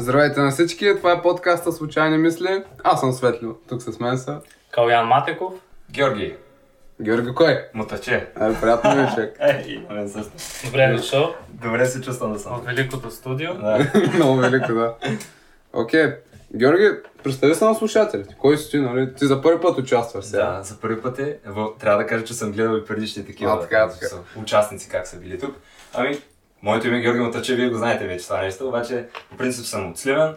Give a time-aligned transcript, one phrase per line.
[0.00, 2.64] Здравейте на всички, това е подкаста Случайни мисли.
[2.84, 5.52] Аз съм Светло, тук с мен са Калян Матеков.
[5.90, 6.36] Георги,
[7.02, 7.64] Георги кой?
[7.74, 8.14] мутаче.
[8.40, 9.36] Е, приятно ми е, човек.
[9.40, 10.32] Е, мен също.
[10.64, 12.60] Добре дошъл Добре се чувствам да съм.
[12.60, 13.54] в Великото студио.
[13.54, 13.90] Да.
[14.14, 14.94] Много велико, да.
[15.72, 16.14] Окей,
[16.56, 16.90] Георги,
[17.24, 18.36] представи се на слушателите.
[18.38, 19.14] Кой си ти, нали?
[19.14, 20.56] Ти за първи път участваш сега.
[20.56, 21.38] Да, за първи път е.
[21.80, 24.16] Трябва да кажа, че съм гледал и предишни такива А, така, така.
[24.36, 25.56] участници как са били тук.
[25.94, 26.18] Ами,
[26.62, 29.90] моето име е Георги Мутаче, вие го знаете вече това нещо, обаче по принцип съм
[29.90, 30.34] от Сливен,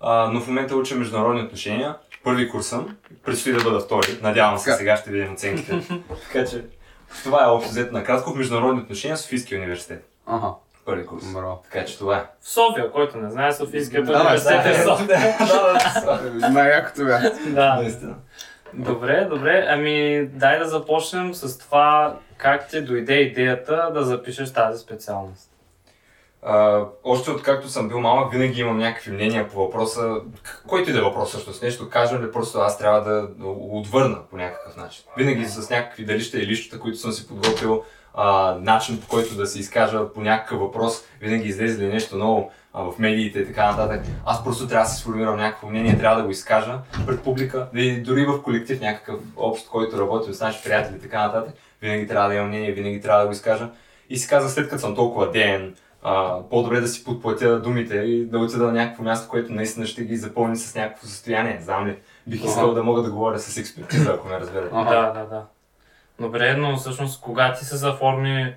[0.00, 1.94] а, но в момента уча международни отношения.
[2.24, 4.18] Първи курс съм, предстои да бъда втори.
[4.22, 5.80] Надявам се, сега ще видим оценките.
[6.32, 6.64] така че,
[7.24, 10.08] това е общо взето накратко в международни отношения Софийския университет.
[10.26, 10.46] Ага,
[10.84, 11.24] Първи курс.
[11.32, 11.62] браво.
[11.72, 12.24] Така че това е.
[12.40, 15.06] В София, който не знае, Софийският Да, университет да, е в София.
[16.40, 17.22] да, Най-якото бях.
[17.46, 17.74] Да.
[17.74, 18.14] Наистина.
[18.74, 19.66] Добре, добре.
[19.68, 25.50] Ами, дай да започнем с това как ти дойде идеята да запишеш тази специалност.
[27.04, 30.16] Още откакто съм бил малък, винаги имам някакви мнения по въпроса,
[30.66, 33.28] който и да е въпрос всъщност, нещо кажа ли, просто аз трябва да
[33.60, 35.04] отвърна по някакъв начин.
[35.16, 39.46] Винаги с някакви далища и лищата, които съм си подготвил, а, начин по който да
[39.46, 43.70] се изкажа по някакъв въпрос, винаги излезе ли нещо ново а, в медиите и така
[43.70, 44.02] нататък.
[44.26, 48.00] Аз просто трябва да си сформирам някакво мнение, трябва да го изкажа пред публика, и
[48.00, 51.54] дори в колектив някакъв общ, който работи с наши приятели и така нататък.
[51.82, 53.68] Винаги трябва да имам мнение, винаги трябва да го изкажа.
[54.10, 55.74] И си казах, след като съм толкова ден,
[56.08, 60.04] а, по-добре да си подплатя думите и да отида на някакво място, което наистина ще
[60.04, 61.58] ги запълни с някакво състояние.
[61.60, 61.98] Знам ли?
[62.26, 64.74] Бих искал да мога да говоря с експертиза, ако ме разберете.
[64.74, 65.44] Да, да, да.
[66.20, 68.54] Добре, но всъщност кога ти се заформи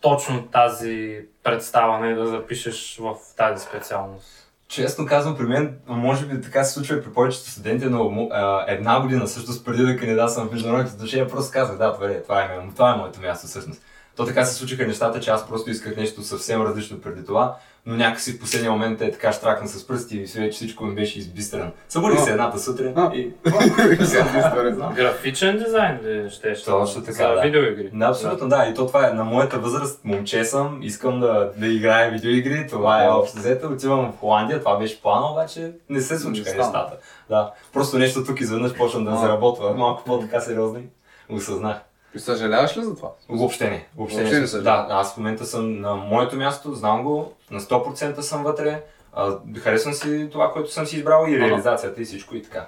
[0.00, 4.50] точно тази представа, не да запишеш в тази специалност?
[4.68, 8.64] Честно казвам, при мен, може би така се случва и при повечето студенти, но а,
[8.68, 12.42] една година всъщност преди да кандидатствам в международните отношения, просто казах, да, това е, това
[12.42, 13.82] е, това е моето място всъщност.
[14.18, 17.96] То така се случиха нещата, че аз просто исках нещо съвсем различно преди това, но
[17.96, 21.70] някакси в последния момент е така штракна с пръсти и вече всичко ми беше избистрено.
[21.88, 23.10] Събудих се едната сутрин А.
[23.14, 23.32] и...
[24.94, 26.64] Графичен дизайн ли щеш?
[26.64, 27.40] Точно така, да.
[27.40, 27.90] видеоигри.
[27.92, 28.66] Да, абсолютно да.
[28.70, 30.04] И то това е на моята възраст.
[30.04, 32.66] Момче съм, искам да, да играя видеоигри.
[32.70, 33.66] Това е общо взето.
[33.66, 36.96] Отивам в Холандия, това беше плана, обаче не се случиха нещата.
[37.28, 37.52] Да.
[37.72, 39.74] Просто нещо тук изведнъж почна да заработва.
[39.74, 40.78] Малко по-така сериозно.
[40.78, 40.82] и
[41.30, 41.76] Го осъзнах.
[42.14, 43.10] И съжаляваш ли за това?
[43.28, 43.86] Въобще не.
[43.96, 44.40] Въобще, Въобще не.
[44.40, 44.88] не съжалявам.
[44.88, 48.82] да, аз в момента съм на моето място, знам го, на 100% съм вътре.
[49.12, 52.66] А, харесвам си това, което съм си избрал и реализацията и всичко и така.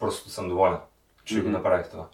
[0.00, 0.76] Просто съм доволен,
[1.24, 1.52] че го Мгм.
[1.52, 2.04] направих това.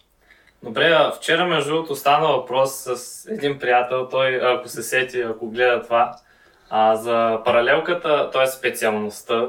[0.62, 5.50] Добре, а вчера между другото стана въпрос с един приятел, той ако се сети, ако
[5.50, 6.16] гледа това,
[6.71, 8.47] а, за паралелката, т.е.
[8.47, 9.47] специалността,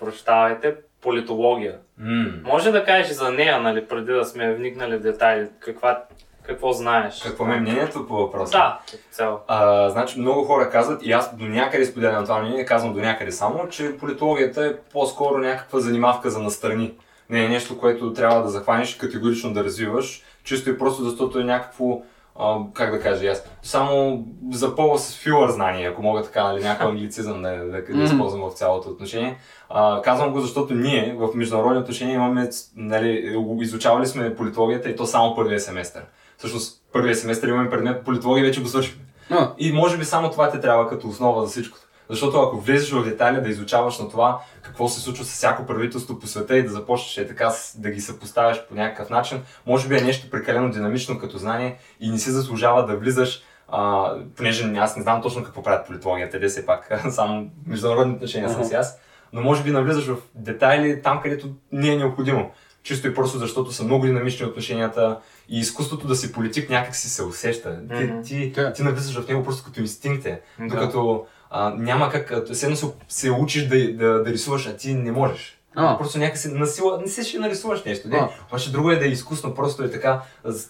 [0.00, 1.78] прощавайте, политология.
[1.98, 2.30] М.
[2.44, 6.02] Може да кажеш за нея, нали, преди да сме вникнали в детайли, каква,
[6.46, 7.22] какво знаеш?
[7.22, 8.52] Какво ми е мнението по въпроса?
[8.52, 8.80] Да,
[9.10, 9.38] цяло.
[9.48, 13.32] А, значи много хора казват, и аз до някъде споделям това мнение, казвам до някъде
[13.32, 16.94] само, че политологията е по-скоро някаква занимавка за настрани.
[17.30, 21.38] Не е нещо, което трябва да захванеш и категорично да развиваш, чисто и просто защото
[21.38, 22.00] е някакво,
[22.38, 26.88] а, как да кажа аз, само запълва с филър знание, ако мога така, нали, някакъв
[26.88, 28.02] англицизъм да, да, да Мгм.
[28.02, 29.38] използвам в цялото отношение.
[29.68, 35.06] А, казвам го, защото ние в международни отношения имаме, нали, изучавали сме политологията и то
[35.06, 36.02] само първия семестър.
[36.38, 39.04] Всъщност, първия семестър имаме предмет политология и вече го свършихме.
[39.30, 41.78] А, И може би само това те трябва като основа за всичко.
[42.08, 46.18] Защото ако влезеш в детайли да изучаваш на това какво се случва с всяко правителство
[46.18, 49.96] по света и да започнеш е така да ги съпоставяш по някакъв начин, може би
[49.96, 54.96] е нещо прекалено динамично като знание и не си заслужава да влизаш, а, понеже аз
[54.96, 59.00] не знам точно какво правят политологията, те все пак само международни отношения съм си аз,
[59.32, 62.50] но може би навлизаш в детайли там, където не е необходимо.
[62.86, 67.10] Чисто и просто защото са много динамични отношенията и изкуството да си политик някак си
[67.10, 67.80] се усеща.
[67.88, 68.22] Ти, Мгм.
[68.22, 68.72] ти, Да.
[68.72, 70.40] ти навлизаш в него просто като инстинкт е.
[70.60, 70.66] Да.
[70.66, 74.76] Докато а, няма как, а, все едно се, се учиш да, да, да рисуваш, а
[74.76, 75.58] ти не можеш.
[75.74, 75.98] А.
[75.98, 78.08] Просто някакси насила, не се ще нарисуваш нещо.
[78.08, 78.28] Не.
[78.48, 80.20] Обаче друго е да е изкусно, просто е така,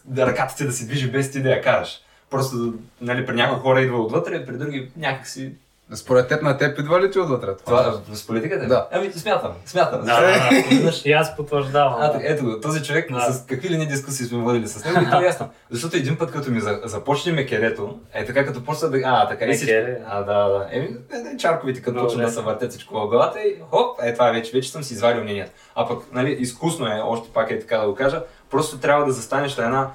[0.04, 2.00] да ръката ти да се движи без ти да я караш.
[2.31, 5.53] Просто, нали, при някои хора идва отвътре, при други някакси...
[5.94, 7.84] според теб на теб идва ли ти отвътре това?
[7.84, 8.66] Това с политиката?
[8.66, 8.88] Да.
[8.92, 10.00] Ами, смятам, смятам.
[10.00, 10.92] Да, да, да.
[11.04, 11.94] И аз потвърждавам.
[11.98, 13.33] А, ето го, този човек, Да.
[13.33, 15.48] с какви ли не дискусии сме водили с него и то е ясно.
[15.71, 19.00] Защото един път, като ми за, започне мекерето, е така като почна да...
[19.04, 19.74] А, така и всичко.
[19.74, 20.00] Мекере.
[20.06, 20.66] А, да, да.
[20.71, 24.12] Еми, е, е, чарковите, като почна да се въртят всичко в главата и хоп, е
[24.12, 25.53] това е вече, вече съм си извадил мнението.
[25.74, 29.12] А пък, нали, изкусно е, още пак е така да го кажа, просто трябва да
[29.12, 29.91] застанеш на една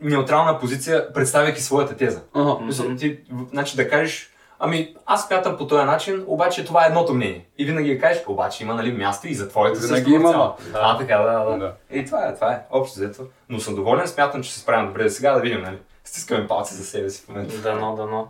[0.00, 2.20] неутрална позиция, представяйки своята теза.
[2.34, 2.96] Ага.
[2.98, 3.18] Ти,
[3.52, 4.31] значи да кажеш,
[4.64, 7.46] ами аз смятам по този начин, обаче това е едното мнение.
[7.58, 10.32] И винаги да кажеш, обаче има нали, място и за твоето също има.
[10.32, 10.54] Да.
[10.74, 11.58] А, така, да, да.
[11.58, 11.72] Да.
[11.90, 13.22] И това е, това е, общо взето.
[13.48, 15.10] Но съм доволен, смятам, че се справям добре.
[15.10, 15.78] Сега да видим, нали?
[16.04, 17.58] Стискаме палци за себе си в момента.
[17.58, 18.28] Дано, дано.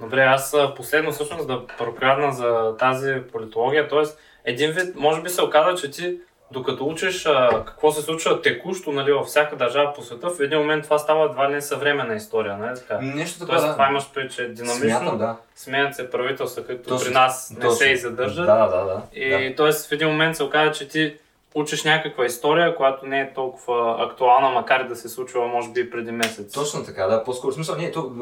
[0.00, 4.02] Добре, аз последно всъщност да прокрадна за тази политология, т.е.
[4.44, 6.18] един вид, може би се оказа, че ти
[6.50, 10.58] докато учиш а, какво се случва текущо нали, във всяка държава по света, в един
[10.58, 12.56] момент това става едва ли не съвременна история.
[12.56, 12.74] Нали?
[12.76, 12.98] Така.
[13.02, 13.72] Нещо така, Тоест, да.
[13.72, 15.36] това имаш предвид, че е динамично Смятам, да.
[15.54, 17.76] сменят се правителства, като Точно, при нас не точно.
[17.76, 18.46] се и задържат.
[18.46, 19.02] Да, да, да.
[19.14, 19.72] И т.е.
[19.72, 21.16] в един момент се оказа, че ти
[21.54, 25.90] учиш някаква история, която не е толкова актуална, макар и да се случва може би
[25.90, 26.52] преди месец.
[26.52, 27.52] Точно така, да, по-скоро.
[27.52, 28.12] Смисъл, не, то,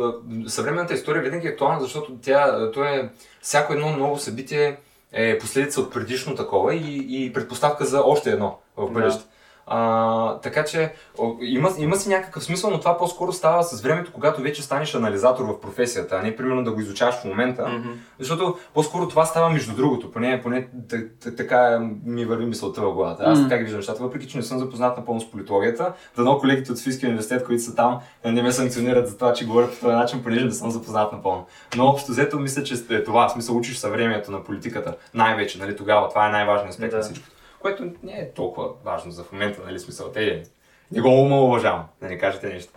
[0.47, 3.11] съвременната история винаги е актуална, защото тя, то е,
[3.41, 4.77] всяко едно ново събитие
[5.13, 9.23] е последица от предишно такова и, и предпоставка за още едно в Да.
[9.67, 10.93] А, така че
[11.41, 15.45] има, има си някакъв смисъл, но това по-скоро става с времето, когато вече станеш анализатор
[15.45, 17.69] в професията, а не примерно да го изучаваш в момента.
[17.69, 17.89] Мгм.
[18.19, 20.69] Защото по-скоро това става между другото, поне, поне
[21.37, 23.23] така ми върви мисълта в главата.
[23.27, 23.49] Аз Мгм.
[23.49, 25.93] така ги виждам нещата, въпреки че не съм запознат напълно с политологията.
[26.17, 29.71] Дано колегите от Софийския университет, които са там, не ме санкционират за това, че говоря
[29.71, 31.47] по този начин, понеже не съм запознат напълно.
[31.77, 34.95] Но общо взето мисля, че е това, в смисъл учиш съвремието на политиката.
[35.15, 36.97] Най-вече, нали, тогава, това е най-важният аспект Да.
[36.97, 37.27] на всичко.
[37.63, 40.13] Което не е толкова важно за в момента, нали, смисъл.
[40.13, 40.43] Те
[40.93, 42.73] не го уважавам, да не кажете нещо.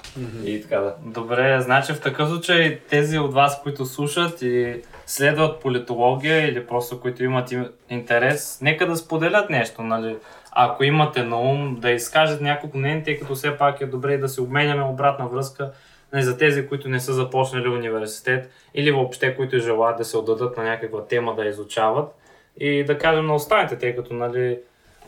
[0.46, 0.96] И така да.
[1.06, 7.02] Добре, значи в такъв случай тези от вас, които слушат и следват политология или просто
[7.02, 10.18] които имат им- интерес, нека да споделят нещо, нали?
[10.52, 14.18] Ако имате на ум, да изкажат няколко мнение, тъй като все пак е добре и
[14.18, 15.72] да се обменяме обратна връзка
[16.14, 20.58] нали, за тези, които не са започнали университет или въобще, които желаят да се отдадат
[20.58, 22.16] на някаква тема да изучават
[22.58, 24.60] и да кажем на останалите, тъй като нали,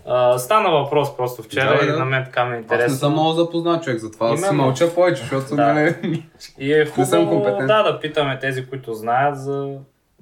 [0.07, 2.00] а, стана въпрос просто вчера Да, и да.
[2.00, 2.98] на мен така ми е Аз не интересно.
[2.98, 4.63] съм много запознат човек, затова си Именно.
[4.63, 5.74] мълча повече, защото Да.
[5.74, 5.95] нали...
[6.59, 7.68] И е Не съм хубаво компетентен.
[7.68, 9.69] да, да питаме тези, които знаят, за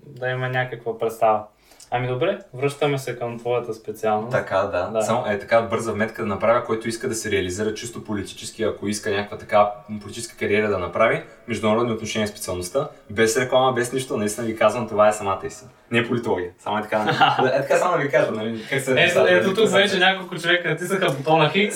[0.07, 1.43] да има някаква представа.
[1.91, 4.31] Ами добре, връщаме се към твоята специалност.
[4.31, 4.89] Така, да.
[4.93, 5.01] Да.
[5.01, 8.87] Само е така бърза вметка да направя, който иска да се реализира чисто политически, ако
[8.87, 9.69] иска някаква така
[10.01, 14.87] политическа кариера да направи, международни отношения е специалността, без реклама, без нищо, наистина ви казвам,
[14.87, 15.71] това е самата истина.
[15.91, 16.97] Не е политология, само е така.
[17.41, 20.35] да- е така само да ви кажа, нали, как се Ето, ето тук вече няколко
[20.35, 21.75] човека натисаха бутона Хикс.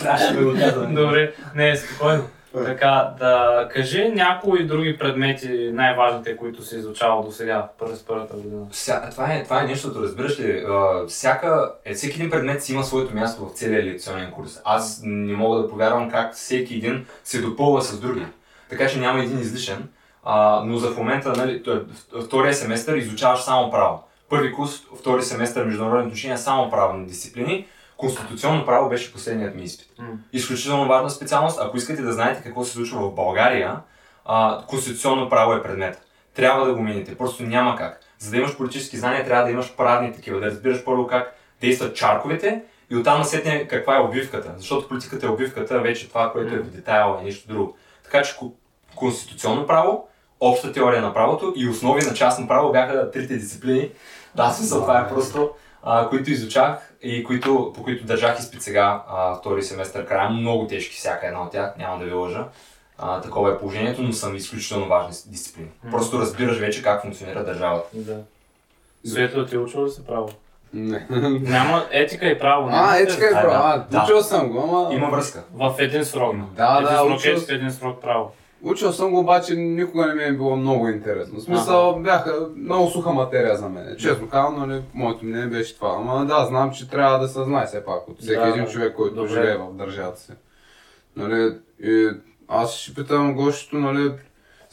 [0.00, 0.94] Трябваше да го казвам.
[0.94, 2.24] Добре, не, спокойно.
[2.64, 8.66] Така, да кажи някои други предмети, най-важните, които си изучавал до сега, през първата година.
[8.70, 12.72] Вся, това, е, това е нещото, разбираш ли, а, всяка, е, всеки един предмет си
[12.72, 14.60] има своето място в целия лекционен курс.
[14.64, 18.26] Аз не мога да повярвам как всеки един се допълва с други.
[18.70, 19.88] Така че няма един излишен.
[20.24, 24.02] А, но за в момента, нали, в- втория семестър изучаваш само право.
[24.30, 27.66] Първи курс, втори семестър международни отношения, само правни дисциплини.
[27.96, 29.88] Конституционно право беше последният ми изпит.
[29.98, 30.06] М.
[30.32, 31.58] Изключително важна специалност.
[31.60, 33.80] Ако искате да знаете какво се случва в България,
[34.24, 36.02] а, конституционно право е предмет.
[36.34, 37.18] Трябва да го минете.
[37.18, 38.00] Просто няма как.
[38.18, 40.40] За да имаш политически знания, трябва да имаш правни такива.
[40.40, 44.54] Да разбираш първо как действат чарковете и оттам насетне каква е обвивката.
[44.56, 47.76] Защото политиката е обвивката, вече това, което е в детайл е нещо друго.
[48.04, 48.52] Така че ко-
[48.96, 50.08] конституционно право,
[50.40, 53.90] обща теория на правото и основи на частно право бяха трите дисциплини.
[54.34, 55.50] Да, смисъл, това е просто,
[55.82, 60.30] а, които изучах и които, по които държах изпит сега, а, втори семестър края.
[60.30, 62.44] Много тежки всяка една от тях, няма да ви лъжа.
[62.98, 65.68] А, такова е положението, но са изключително важни дисциплини.
[65.90, 67.88] Просто разбираш вече как функционира държавата.
[67.94, 68.16] Да.
[69.04, 70.28] Свето, ти учил ли се право?
[70.74, 71.06] Не.
[71.40, 72.68] Няма етика и право.
[72.72, 72.98] А, не?
[73.02, 73.84] етика е А, права.
[73.90, 74.02] да.
[74.04, 74.94] Учил съм го, ама...
[74.94, 75.44] Има връзка.
[75.54, 76.36] В един срок.
[76.56, 78.30] Да, един да, срок учил, етика, един срок право.
[78.66, 81.40] Учил съм го, обаче никога не ми е било много интересно.
[81.40, 83.96] В смисъл, бяха много суха материя за мен.
[83.98, 85.96] Честно казвам, нали, моето мнение беше това.
[85.98, 88.94] Ама да, знам, че трябва да се знае все пак от всеки Да, един човек,
[88.96, 89.28] който Добре.
[89.28, 90.32] живее в държавата си.
[91.16, 92.10] Нали, и
[92.48, 94.12] аз ще питам гощето, нали,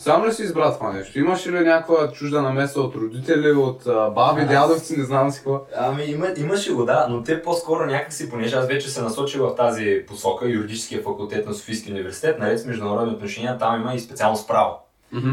[0.04, 1.20] сам ли си избра това нещо?
[1.20, 5.62] Имаш ли някаква чужда намеса от родители, от а, баби, дядовци, не знам си какво?
[5.78, 9.56] Ами има, имаше го, да, но те по-скоро някакси, понеже аз вече се насочих в
[9.56, 14.48] тази посока, юридическия факултет на Софийския университет, наред с международни отношения, там има и специалност
[14.48, 14.80] право.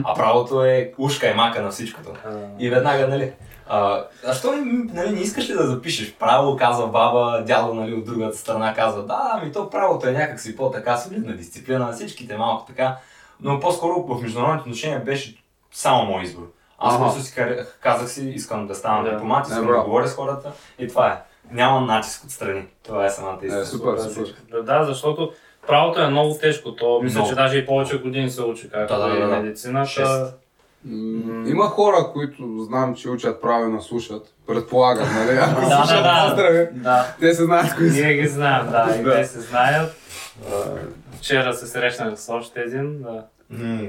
[0.05, 2.11] А правото е ушка и мака на всичкото.
[2.59, 3.33] И веднага, нали,
[3.69, 7.95] а, а що не, нали, не искаш ли да запишеш право, казва баба, дядо, нали,
[7.95, 12.37] от другата страна казва, да, ами то правото е някакси по-така солидна дисциплина на всичките,
[12.37, 12.97] малко така.
[13.43, 15.37] Но по-скоро в международните отношения беше
[15.73, 16.43] само мой избор.
[16.79, 17.05] Аз Ага.
[17.05, 17.35] просто си
[17.81, 19.11] казах си, искам да стана Да.
[19.11, 21.19] дипломат, искам да говоря с хората и това е.
[21.51, 22.63] Нямам натиск от страни.
[22.83, 23.61] Това е самата истина.
[23.61, 24.35] Е, супер, супер.
[24.63, 25.33] Да, защото
[25.67, 26.73] правото е много тежко.
[26.73, 27.31] То мисля, Много.
[27.31, 29.37] че даже и повече години се учи, както Да, да, и да, да.
[29.37, 30.35] медицината.
[31.47, 34.35] Има хора, които знам, че учат правилно слушат.
[34.47, 35.39] Предполагам, нали?
[35.43, 36.69] Ако Да, слушат, да, да.
[36.73, 37.97] Да, Те се знаят кои са.
[37.97, 39.13] ние ги знаем, да, и Да.
[39.13, 39.97] те се знаят.
[41.21, 43.25] Вчера се срещнах с още един, да.
[43.51, 43.89] М.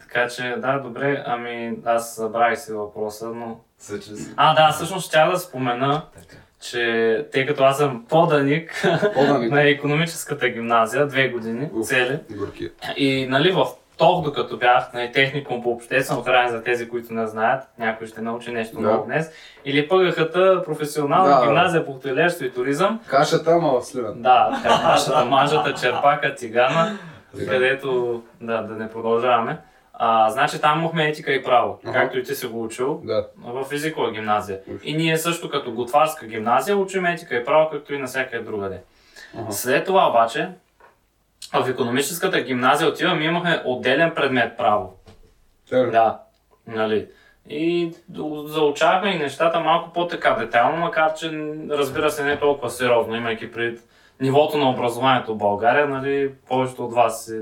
[0.00, 3.60] Така че, да, добре, ами аз забравих си въпроса, но...
[3.78, 4.30] Съча си.
[4.36, 6.36] А, да, всъщност ще да спомена, Така.
[6.60, 9.52] че тъй като аз съм поданик Поданик.
[9.52, 11.86] на економическата гимназия, две години Уф.
[11.86, 12.70] цели, Горки.
[12.96, 17.26] и нали в тох, докато бях на техникум по обществено хранене за тези, които не
[17.26, 18.82] знаят, някой ще научи нещо Да.
[18.82, 19.30] ново днес.
[19.64, 20.16] Или ПГХ,
[20.64, 21.46] професионална Да.
[21.46, 23.00] гимназия по хотелиерство и туризъм.
[23.06, 24.22] Кашата, ама в Сливен.
[24.22, 26.98] Да, кашата, манжата, черпака, цигана,
[27.48, 29.58] където, да, да не продължаваме.
[29.94, 31.92] А, значи там имахме етика и право, Аха.
[31.92, 33.26] както и ти си го учил Да.
[33.38, 34.58] в езикова гимназия.
[34.74, 34.80] Уж.
[34.84, 38.80] И ние също като готварска гимназия учим етика и право, както и на всяка другаде.
[39.38, 39.52] Ага.
[39.52, 40.48] След това обаче,
[41.52, 44.94] в економическата гимназия отиваме и имахме отделен предмет право.
[45.72, 45.90] Ли?
[45.90, 46.18] Да,
[46.66, 47.08] нали.
[47.48, 47.92] И
[48.44, 51.30] заучавахме и нещата малко по-така детайлно, макар че
[51.70, 53.80] разбира се не толкова сериозно, имайки пред
[54.20, 57.32] нивото на образованието в България, нали, повечето от вас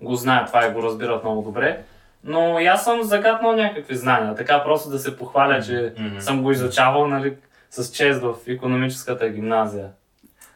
[0.00, 1.82] го знаят това и го разбират много добре.
[2.24, 6.20] Но и аз съм загаднал някакви знания, така просто да се похваля, че Мгм.
[6.20, 7.36] съм го изучавал нали,
[7.70, 9.88] с чест в економическата гимназия.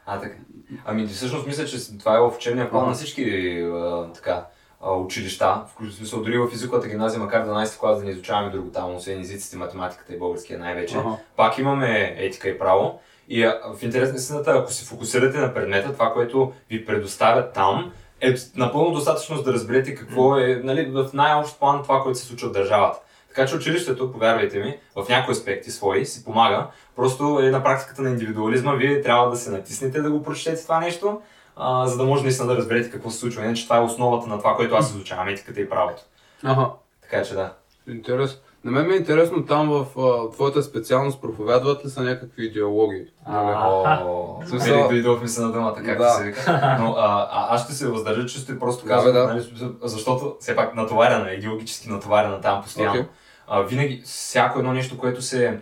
[0.06, 0.36] А, така.
[0.84, 3.22] Ами, всъщност мисля, че това е учебния план на всички
[3.60, 4.44] а, така,
[4.86, 8.94] училища, в смисъл дори в физиковата гимназия, макар 12 клас да не изучаваме друго там,
[8.94, 11.16] освен езиците, математиката и българския най-вече, Ага.
[11.36, 13.00] пак имаме етика и право.
[13.28, 17.52] И а, в интерес на истината, ако се фокусирате на предмета, това, което ви предоставят
[17.52, 22.18] там, е напълно достатъчно за да разберете какво е нали, в най-общ план това, което
[22.18, 22.98] се случва в държавата.
[23.36, 26.66] Така че училището, повярвайте ми, в някои аспекти свои си помага.
[26.96, 28.72] Просто е на практиката на индивидуализма.
[28.72, 31.20] Вие трябва да се натиснете да го прочетете това нещо,
[31.56, 33.44] а, за да може наистина да разберете какво се случва.
[33.44, 36.02] Иначе това е основата на това, което аз изучавам, етиката и правото.
[36.44, 36.70] Ага.
[37.02, 37.52] Така че да.
[37.88, 38.38] Интерес.
[38.64, 43.04] На мен ми е интересно там в а, твоята специалност проповядват ли са някакви идеологии?
[43.28, 43.52] Нали?
[43.56, 44.02] А.
[44.04, 46.10] О, В смисъл- дойде в мисля на думата, както Да.
[46.10, 46.76] се вика.
[46.80, 49.26] Но а, а, аз ще се въздържа чисто и просто Да, казвам, бе, да.
[49.26, 49.44] нали,
[49.82, 52.92] защото все пак натоварена, идеологически натоварена там постоянно.
[52.92, 53.06] Окей.
[53.48, 55.58] А, винаги всяко едно нещо, което се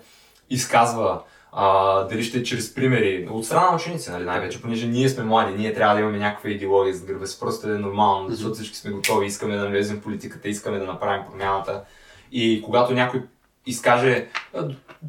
[0.51, 1.21] изказва,
[1.53, 5.25] а, дали ще е чрез примери, от страна на ученици, нали, най-вече, понеже ние сме
[5.25, 8.77] млади, ние трябва да имаме някаква идеология за гърба си, просто е нормално, защото всички
[8.77, 11.85] сме готови, искаме да навлезем в политиката, искаме да направим промяната.
[12.33, 13.23] И когато някой
[13.67, 14.27] изкаже,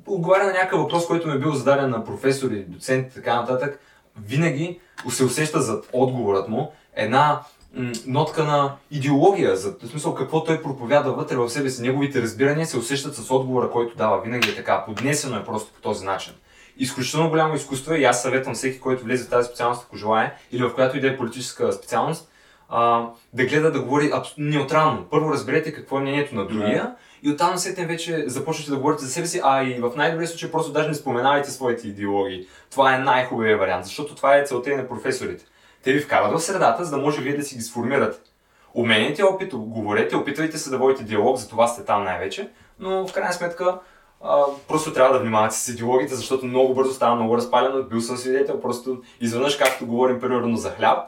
[0.08, 3.80] отговаря на някакъв въпрос, който ми е бил зададен на професори, доценти и така нататък,
[4.26, 4.80] винаги
[5.10, 7.42] се усеща зад отговорът му една
[8.08, 11.82] нотка на идеология, за в смисъл какво той проповядва вътре в себе си.
[11.82, 14.22] Неговите разбирания се усещат с отговора, който дава.
[14.22, 14.86] Винаги е така.
[14.86, 16.34] Поднесено е просто по този начин.
[16.78, 20.34] Изключително голямо изкуство е и аз съветвам всеки, който влезе в тази специалност, ако желая,
[20.52, 22.32] или в която и да е политическа специалност,
[22.70, 25.06] а, да гледа да говори абс- неутрално.
[25.12, 29.12] Първо разберете какво е мнението на другия и оттам насетне вече започвате да говорите за
[29.12, 32.48] себе си, а и в най-добрия случай просто даже не споменавайте своите идеологии.
[32.72, 35.46] Това е най-хубавият вариант, защото това е целта и на професорите.
[35.86, 38.18] Те ви вкарват в средата, за да може вие да си ги сформирате.
[38.74, 42.50] Обменете опит, говорете, опитвайте се да водите диалог, за това сте там най-вече,
[42.80, 43.80] но в крайна сметка
[44.68, 47.84] просто трябва да внимавате с идеологите, защото много бързо става много разпалено.
[47.84, 51.00] Бил съм свидетел, просто изведнъж, както говорим примерно за хляб,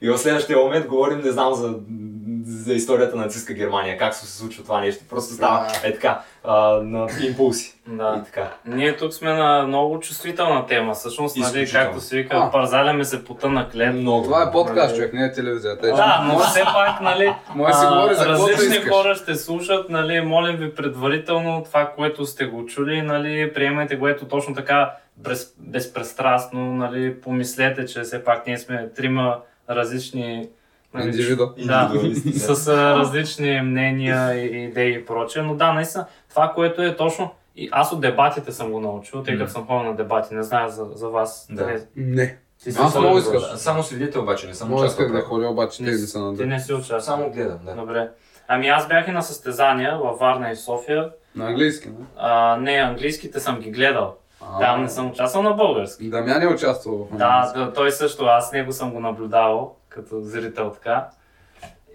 [0.00, 1.74] и в следващия момент говорим, не знам, за,
[2.44, 5.04] за историята на нацистска Германия, как се случва това нещо.
[5.10, 7.74] Просто става е така, а, на импулси.
[7.86, 8.18] Да.
[8.22, 8.50] И така.
[8.66, 10.94] Ние тук сме на много чувствителна тема.
[10.94, 12.50] Всъщност, нали, както се вика, А.
[12.50, 13.94] парзаляме се пота на клет.
[13.94, 14.24] Много.
[14.24, 14.96] Това е подкаст, Нали?
[14.96, 15.78] човек, не е телевизия.
[15.78, 20.20] Тъй, Да, но все пак, нали, Може си говори за различни хора ще слушат, нали,
[20.20, 25.54] молим ви предварително това, което сте го чули, нали, приемайте го ето точно така без,
[25.58, 29.38] безпристрастно, нали, помислете, че все пак ние сме трима
[29.70, 30.48] различни
[30.94, 31.52] нали, Индивида.
[31.58, 31.92] Да,
[32.32, 37.30] с а, различни мнения и идеи и прочее, но да, наистина, това, което е точно,
[37.56, 40.68] и аз от дебатите съм го научил, тъй като съм ходил на дебати, не знам
[40.68, 41.46] за, за вас.
[41.50, 41.64] Да.
[41.64, 42.38] дали Не.
[42.64, 43.40] Ти си Аз много искам.
[43.56, 44.86] Само свидетел обаче, не съм участвал.
[45.04, 47.00] исках да ходя, обаче те Не не си- са на Ти не си участвал.
[47.00, 47.74] Само гледам, да.
[47.74, 48.08] Добре.
[48.48, 51.10] Ами аз бях и на състезания във Варна и София.
[51.36, 51.94] На английски, не?
[52.16, 54.14] А, не, английските съм ги гледал.
[54.40, 56.10] А, Там не съм участвал на български.
[56.10, 61.08] Дамян е участвал в да, той също, аз него съм го наблюдавал като зрител така.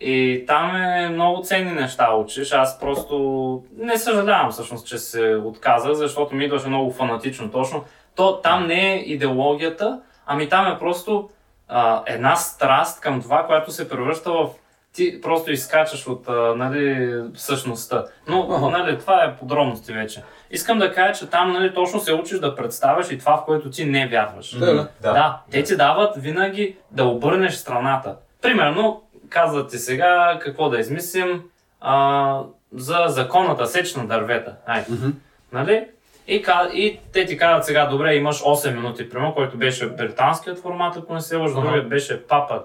[0.01, 2.51] И там е много ценни неща учиш.
[2.51, 7.83] Аз просто не съжалявам всъщност, че се отказах, защото ми идваше много фанатично точно.
[8.15, 11.29] То там не е идеологията, ами там е просто
[11.67, 14.49] а, една страст към това, която се превръща в
[14.93, 18.05] ти просто изкачаш от а, нали, същността.
[18.27, 20.23] Но нали, това е подробности вече.
[20.51, 23.69] Искам да кажа, че там нали, точно се учиш да представяш и това, в което
[23.69, 24.57] ти не вярваш.
[24.57, 24.73] Да, да.
[24.73, 25.13] Да.
[25.13, 28.15] Да, те ти дават винаги да обърнеш страната.
[28.41, 31.43] Примерно, казват ти сега какво да измислим
[31.81, 32.41] а,
[32.73, 34.55] за законната сеч на дървета.
[34.65, 34.85] Айде.
[34.89, 35.09] Мгм.
[35.51, 35.87] Нали?
[36.27, 40.97] И, и те ти казват сега, добре, имаш 8 минути, примерно, който беше британският формат,
[40.97, 42.63] ако не се лъжа, другият беше папа,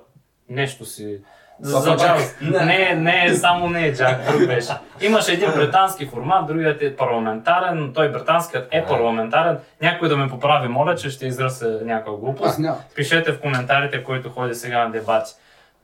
[0.49, 1.21] нещо си.
[1.61, 1.97] За, за.
[1.97, 2.19] Джак.
[2.41, 4.73] Не, не, само не е Джак, друг беше.
[5.01, 9.59] Имаш един британски формат, другият е парламентарен, той британският е парламентарен.
[9.83, 12.59] Някой да ме поправи, моля, че ще изръся някаква глупост.
[12.95, 15.33] Пишете в коментарите, който ходи сега на дебати.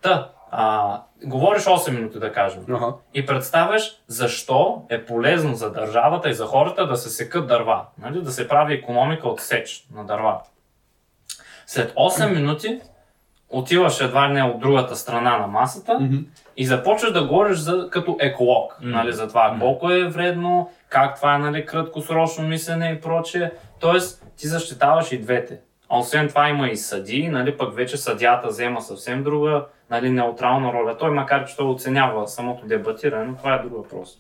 [0.03, 2.63] Та, А, говориш 8 минути, да кажем.
[2.75, 2.93] Аха.
[3.15, 7.85] И представяш защо е полезно за държавата и за хората да се секат дърва.
[7.99, 8.23] Нали?
[8.23, 10.41] Да се прави економика от сеч на дърва.
[11.67, 12.81] След 8 минути
[13.51, 16.17] отиваш едва ли не от другата страна на масата Мгм.
[16.57, 18.91] и започваш да говориш за, като еколог, Мгм.
[18.91, 23.51] нали, за това колко е вредно, как това е нали, краткосрочно мислене и прочее.
[23.81, 25.59] Тоест, ти защитаваш и двете.
[25.89, 30.73] А освен това има и съди, нали, пък вече съдята взема съвсем друга нали, неутрална
[30.73, 30.97] роля.
[30.99, 34.19] Той макар, че той оценява самото дебатиране, но това е друг въпрос.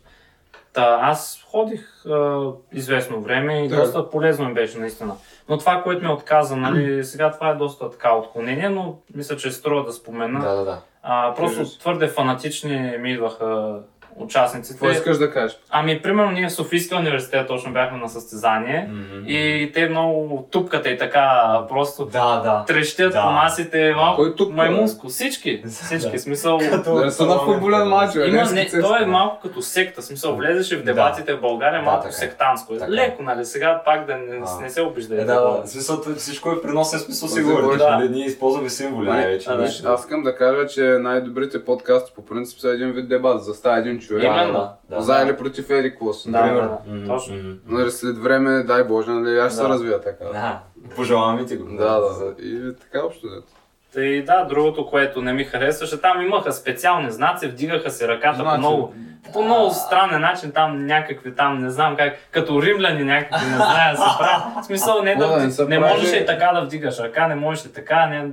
[0.72, 2.40] Та, аз ходих а,
[2.72, 3.76] известно време и Да.
[3.76, 5.14] доста полезно ми беше наистина.
[5.50, 9.50] Но това, което ме отказа, нали, сега това е доста така отклонение, но мисля, че
[9.50, 10.40] струва да спомена.
[10.40, 10.80] Да, да, да.
[11.02, 11.78] А, просто Кажи.
[11.78, 13.78] твърде фанатични ми идваха
[14.16, 14.74] участниците.
[14.74, 15.58] Какво искаш да кажеш?
[15.70, 19.24] Ами, примерно, ние в Софийския университет точно бяхме на състезание Мгм.
[19.26, 21.30] и те много тупката и така
[21.68, 22.64] просто Да, да.
[22.66, 23.22] трещят Да.
[23.22, 25.08] по масите, малко Кой тупка, маймунско.
[25.08, 26.18] Всички, всички, Да.
[26.18, 26.58] смисъл.
[26.84, 30.78] Да не са на футболен матч, Има, не то е малко като секта, смисъл, влезеш
[30.78, 32.18] в дебатите в България, Да, малко така е.
[32.18, 32.72] сектантско.
[32.72, 32.90] Така е.
[32.90, 34.60] Леко, нали, сега пак да не, А.
[34.60, 35.14] не се обижда.
[35.14, 38.08] Е, да, да, смисъл, всичко е приносен смисъл си Да, да.
[38.10, 39.50] Ние използваме символи Май, най-вече.
[39.50, 39.62] а, да.
[39.62, 43.44] Нищо Аз искам да кажа, че най-добрите подкасти по принцип са един вид дебат.
[43.44, 44.24] Застава един човек.
[44.24, 44.68] Именно.
[44.90, 45.00] Да.
[45.00, 46.28] За или против Еди Клос.
[46.30, 46.68] Да, например.
[46.86, 47.36] да, точно.
[47.66, 50.24] Нали, след време, дай Боже, нали, аз ще се развия така.
[50.24, 50.60] Да,
[50.96, 51.76] пожелаваме ти го.
[51.76, 52.42] Да, да.
[52.42, 53.28] И така общо.
[53.28, 53.46] дето.
[53.94, 58.38] Та И да, другото, което не ми харесваше, там имаха специални знаци, вдигаха се ръката
[58.38, 58.94] по Значи, много,
[59.32, 63.92] по много странен начин, там някакви, там не знам как, като римляни някакви, не знае
[63.92, 64.42] да се прави.
[64.62, 67.64] В смисъл, не, да да, не не можеш и така да вдигаш ръка, не можеш
[67.64, 68.28] и така, не.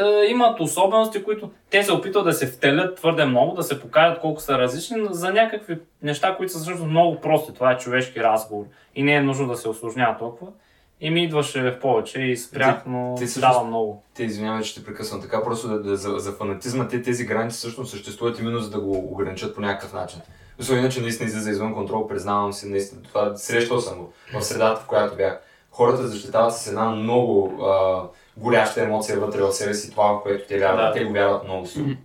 [0.00, 4.20] Е, имат особености, които те се опитват да се втелят твърде много, да се покажат
[4.20, 7.54] колко са различни за някакви неща, които са всъщност много прости.
[7.54, 8.64] Това е човешки разговор
[8.94, 10.52] и не е нужно да се осложнява толкова.
[11.00, 14.02] И ми идваше в повече и спрях, Ти- но ти всъщност- дава много.
[14.14, 17.56] Те извинявай, че те прекъсвам така, просто да, да, за, за фанатизма те, тези граници
[17.56, 20.20] всъщност съществуват именно за да го ограничат по някакъв начин.
[20.58, 23.02] Мисля, иначе наистина излиза извън контрол, признавам си, наистина.
[23.02, 25.40] Това срещал съм го в средата, в която бях.
[25.70, 28.02] Хората защитават с една много а,
[28.36, 30.78] горяща емоция вътре в себе си, това, в което те вярват.
[30.80, 30.92] Да.
[30.92, 31.96] Те го вярват много силно.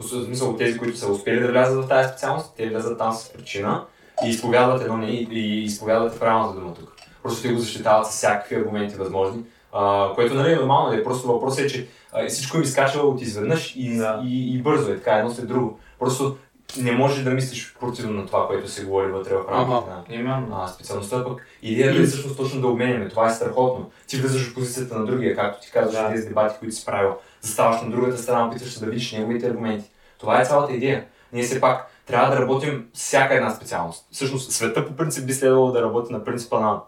[0.00, 3.32] В смисъл, тези, които са успели да влязат в тази специалност, те влязат там с
[3.32, 3.84] причина
[4.24, 6.92] и изповядват едно не и, и изповядват правилната дума тук.
[7.22, 11.04] Просто те го защитават с всякакви аргументи възможни, а, което нали е нормално, да е.
[11.04, 14.20] просто въпросът е, че а, всичко им изкачва от изведнъж и, Да.
[14.24, 15.78] и, и, бързо е така, едно след друго.
[15.98, 16.36] Просто
[16.76, 20.56] не можеш да мислиш противно на това, което се говори вътре в рамките на Именно.
[20.56, 21.46] а, специалността пък.
[21.62, 23.08] Идеята е всъщност точно да обменяме.
[23.08, 23.90] Това е страхотно.
[24.06, 26.10] Ти влизаш в позицията на другия, както ти казваш, Да.
[26.10, 27.14] тези дебати, които си правил.
[27.40, 29.90] Заставаш на другата страна, опитваш се да видиш неговите аргументи.
[30.18, 31.04] Това е цялата идея.
[31.32, 34.06] Ние все пак трябва да работим всяка една специалност.
[34.12, 36.80] Всъщност, света по принцип би следвало да работи на принципа на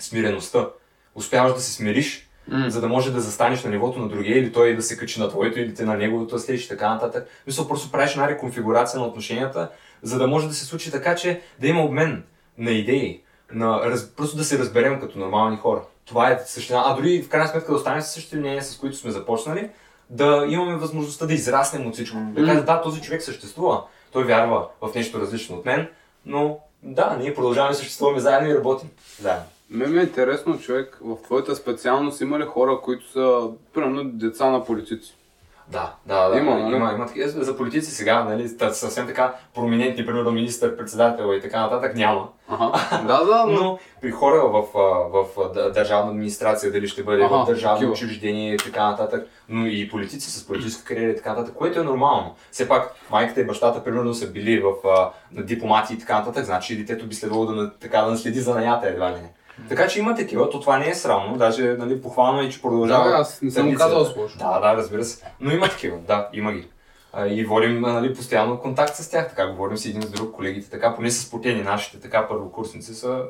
[0.00, 0.68] смиреността.
[1.14, 2.27] Успяваш да се смириш,
[2.68, 5.28] За да може да застанеш на нивото на другия или той да се качи на
[5.28, 7.28] твоето или ти на неговото да слезеш и така нататък.
[7.46, 9.70] Мисля, просто правиш една реконфигурация на отношенията,
[10.02, 12.24] за да може да се случи така, че да има обмен
[12.58, 15.82] на идеи, на, раз, просто да се разберем като нормални хора.
[16.04, 16.82] Това е същина.
[16.86, 19.70] А дори в крайна сметка да останем с същите мнения, с които сме започнали,
[20.10, 22.16] да имаме възможността да израснем от всичко.
[22.18, 23.82] Да кажем, да, този човек съществува.
[24.12, 25.88] Той вярва в нещо различно от мен,
[26.26, 28.88] но да, ние продължаваме да съществуваме заедно и работим.
[29.20, 29.44] Заедно.
[29.70, 34.50] Ме ми е интересно, човек, в твоята специалност има ли хора, които са, примерно, деца
[34.50, 35.14] на политици?
[35.72, 36.38] Да, да, да.
[36.38, 36.76] Има, Има, нали?
[36.76, 41.60] има, има такива за политици сега, нали, съвсем така проминентни, примерно министър, председател и така
[41.60, 42.28] нататък няма.
[42.48, 43.02] Ага.
[43.06, 43.62] да, да, но...
[43.62, 44.62] Но при хора в,
[45.12, 47.92] в, д- държавна администрация, дали ще бъде Аха, в държавно такива.
[47.92, 51.84] учреждение и така нататък, но и политици с политическа кариера и така нататък, което е
[51.84, 52.34] нормално.
[52.50, 54.72] Все пак майката и бащата примерно са били в
[55.32, 59.10] на дипломати и така нататък, значи детето би следвало да, така, да наследи занаята едва
[59.10, 59.32] ли не.
[59.68, 63.08] Така че има такива, то това не е срамно, даже нали, похвално е, че продължава.
[63.10, 64.38] Да, аз не съм казал с лошо.
[64.38, 65.24] Да, да, разбира се.
[65.40, 66.68] Но има такива, да, има ги.
[67.28, 70.94] И водим нали, постоянно контакт с тях, така говорим си един с друг, колегите, така
[70.94, 73.22] поне са спотени нашите, така първокурсници са.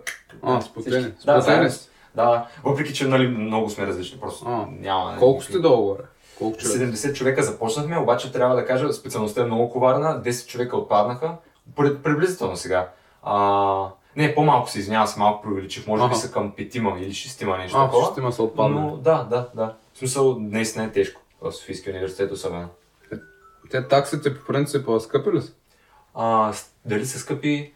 [0.42, 1.12] А, спотени.
[1.26, 1.70] Да, Спотени.
[2.14, 4.66] Да, въпреки че нали, много сме различни, просто А.
[4.80, 5.16] няма.
[5.18, 5.96] Колко сте долу?
[6.38, 6.96] Колко човека?
[6.96, 11.32] 70 човека започнахме, обаче трябва да кажа, специалността е много коварна, 10 човека отпаднаха,
[11.76, 12.88] При- приблизително сега.
[13.22, 13.88] А,
[14.18, 16.16] не, по-малко се извинявам се, малко преувеличих, може би Аха.
[16.16, 18.06] са към петима или шестима нещо А, такова.
[18.06, 18.80] ще има се отпадне.
[18.80, 19.74] Но да, да, да.
[19.94, 22.68] В смисъл, наистина е тежко в Софийския университет особено.
[23.70, 25.52] Те таксите по принцип скъпи ли са?
[26.14, 26.52] А,
[26.84, 27.72] дали са скъпи?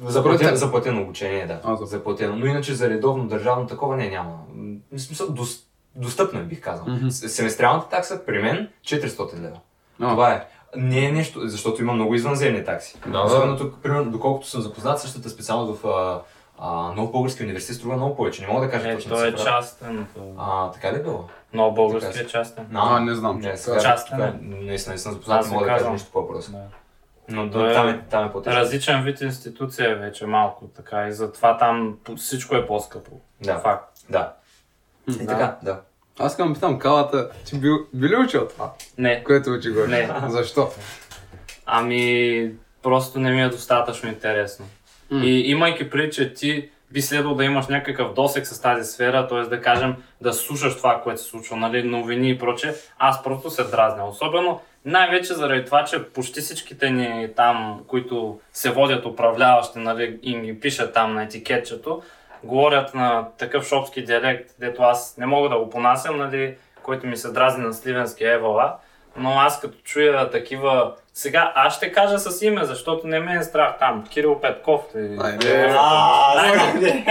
[0.00, 1.60] Заплатено, заплатено обучение, да.
[1.64, 2.36] А, за- заплатено.
[2.36, 4.38] Но иначе за редовно държавно такова не няма.
[4.92, 5.58] В смисъл, дос,
[5.94, 6.84] достъпно е, бих казал.
[6.88, 7.10] Мгм.
[7.10, 9.60] С- Семестралната такса при мен 400 лева.
[10.00, 10.10] А.
[10.10, 10.46] Това е.
[10.76, 12.98] Не е нещо, защото има много извънземни такси.
[13.06, 13.20] Да, да.
[13.20, 16.20] Особено тук, примерно, доколкото съм запознат, същата специалност в а,
[16.58, 18.42] А, нов български университет струва много повече.
[18.42, 20.06] Не мога да кажа Е, точно той е частен.
[20.38, 21.24] А, така ли е било?
[21.52, 22.66] Но български Така е частен.
[22.74, 23.38] А, не знам.
[23.38, 24.34] Не, сега, Частен е.
[24.42, 25.92] наистина не съм запознат, не мога да кажа казвам.
[25.92, 26.50] нищо по въпроса.
[26.52, 26.58] Да.
[27.28, 28.60] Но Той е там е, там е по-тежко.
[28.60, 33.10] Различен вид институция е вече малко така и затова там всичко е по-скъпо.
[33.40, 33.58] Да.
[33.58, 33.98] Факт.
[34.10, 34.32] Да.
[35.08, 35.26] И Да.
[35.26, 35.80] така, да.
[36.18, 39.24] Аз искам да питам калата, ти би, би ли учил това, Не.
[39.24, 39.86] което учи горе?
[39.88, 40.10] Не.
[40.28, 40.68] Защо?
[41.66, 42.50] Ами,
[42.82, 44.66] просто не ми е достатъчно интересно.
[45.10, 45.24] М.
[45.24, 49.40] И имайки преди, че ти би следвало да имаш някакъв досек с тази сфера, т.е.
[49.40, 53.64] да кажем да слушаш това, което се случва, нали, новини и проче, аз просто се
[53.64, 54.08] дразня.
[54.08, 60.36] Особено най-вече заради това, че почти всичките ни там, които се водят управляващи нали, и
[60.36, 62.02] ми пишат там на етикетчето,
[62.46, 67.16] говорят на такъв шопски диалект, дето аз не мога да го понасям, нали, който ми
[67.16, 68.76] се дразни на сливенски евала.
[69.16, 70.94] Но аз като чуя такива...
[71.14, 74.04] Сега аз ще кажа с име, защото не ме е страх там.
[74.10, 74.80] Кирил Петков.
[74.94, 75.18] И...
[75.20, 75.74] Айде.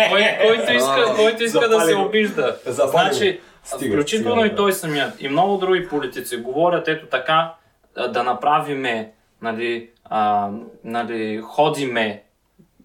[0.10, 2.58] Кой, който иска, който иска да се обижда.
[2.66, 3.40] Значи,
[3.76, 7.54] включително и той самият, и много други политици говорят ето така,
[8.10, 10.50] да направиме, нали, а,
[10.84, 12.24] нали, ходиме.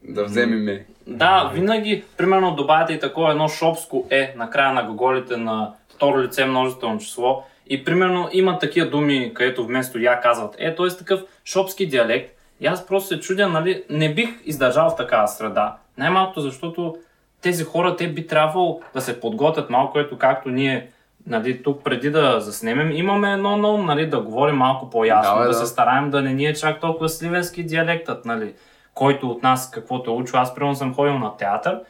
[0.03, 0.79] Да вземем
[1.11, 6.23] Да, винаги, примерно, добавяте и такова едно шопско е на края на глаголите на второ
[6.23, 7.45] лице множително число.
[7.67, 10.89] И примерно има такива думи, където вместо я казват е, т.е.
[10.89, 12.37] такъв шопски диалект.
[12.61, 15.77] И аз просто се чудя, нали, не бих издържал в такава среда.
[15.99, 16.97] Най-малкото защото
[17.43, 20.89] тези хора, те би трябвало да се подготвят малко, ето както ние
[21.27, 25.49] нали, тук преди да заснемем, имаме едно но, нали, да говорим малко по-ясно, Да, да
[25.49, 25.55] да.
[25.55, 28.55] се стараем да не ни е чак толкова сливенски диалектът, нали,
[29.01, 30.39] който от нас каквото е учил.
[30.39, 31.81] Аз примерно съм ходил на театър,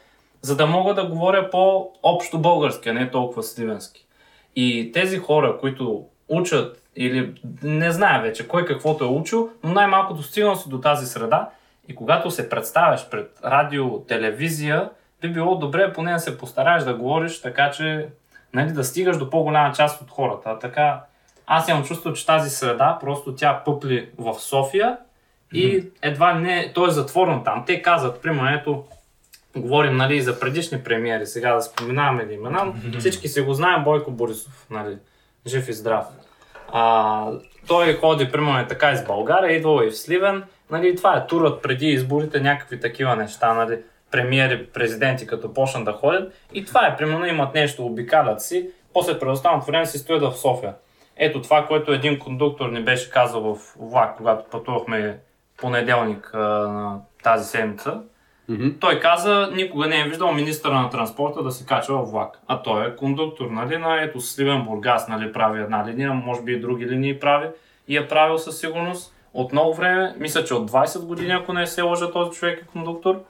[0.41, 4.05] за да мога да говоря по-общо български, а не толкова сливенски.
[4.55, 10.23] И тези хора, които учат или не знае вече кой каквото е учил, но най-малкото
[10.23, 11.49] стигнал си до тази среда
[11.87, 14.89] и когато се представяш пред радио, телевизия,
[15.21, 18.07] би било добре поне да се постараеш да говориш така, че
[18.53, 20.59] нали, да стигаш до по-голяма част от хората.
[20.59, 21.01] Така,
[21.47, 24.97] аз имам чувство, че тази среда просто тя пъпли в София
[25.53, 27.63] и едва не, той е затворен там.
[27.67, 28.83] Те казват, примерно, ето,
[29.55, 34.11] говорим нали, за предишни премиери, сега да споменаваме ли имена, всички си го знаем, Бойко
[34.11, 34.97] Борисов, нали,
[35.47, 36.05] жив и здрав.
[36.71, 37.31] А,
[37.67, 41.61] той ходи, примерно, е така из България, идвал и в Сливен, нали, това е турът
[41.61, 43.79] преди изборите, някакви такива неща, нали,
[44.11, 46.33] премиери, президенти, като почнат да ходят.
[46.53, 50.37] И това е, примерно, имат нещо, обикалят си, после през останалото време си стоят в
[50.37, 50.73] София.
[51.17, 55.19] Ето това, което един кондуктор ни беше казал в влак, когато пътувахме
[55.61, 58.01] понеделник а, на тази седмица.
[58.49, 58.67] Мгм.
[58.79, 62.39] Той каза, никога не е виждал министъра на транспорта да се качва в влак.
[62.47, 66.53] А той е кондуктор, нали, на ето Сливен Бургас, нали, прави една линия, може би
[66.53, 67.47] и други линии прави.
[67.87, 71.67] И е правил със сигурност от много време, мисля, че от 20 години, ако не
[71.67, 73.21] се лъжа този човек е кондуктор.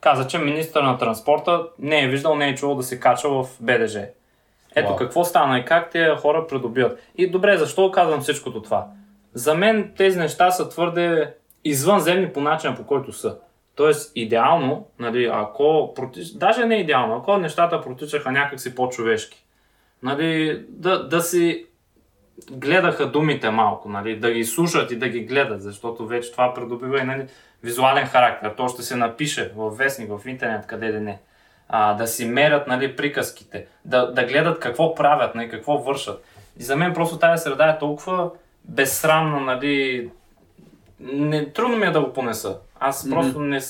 [0.00, 3.56] Каза, че министър на транспорта не е виждал, не е чувал да се качва в
[3.60, 4.06] БДЖ.
[4.74, 4.96] Ето Вау.
[4.96, 6.98] какво стана и как тези хора придобиват.
[7.16, 8.86] И добре, защо казвам всичкото това?
[9.34, 13.38] За мен тези неща са твърде извънземни по начина по който са.
[13.74, 16.28] Тоест, идеално, нали, ако протич...
[16.28, 19.44] даже не идеално, ако нещата протичаха някакси по-човешки,
[20.02, 21.66] нали, да, да си
[22.50, 27.00] гледаха думите малко, нали, да ги слушат и да ги гледат, защото вече това придобива
[27.00, 27.26] и нали,
[27.62, 28.54] визуален характер.
[28.56, 31.18] То ще се напише в вестник, в интернет, къде да не.
[31.68, 36.24] А, да си мерят нали, приказките, да, да гледат какво правят, нали, какво вършат.
[36.58, 38.30] И за мен просто тази среда е толкова
[38.64, 40.10] безсрамна, нали,
[41.02, 42.58] не, трудно ми е да го понеса.
[42.80, 43.60] Аз просто не,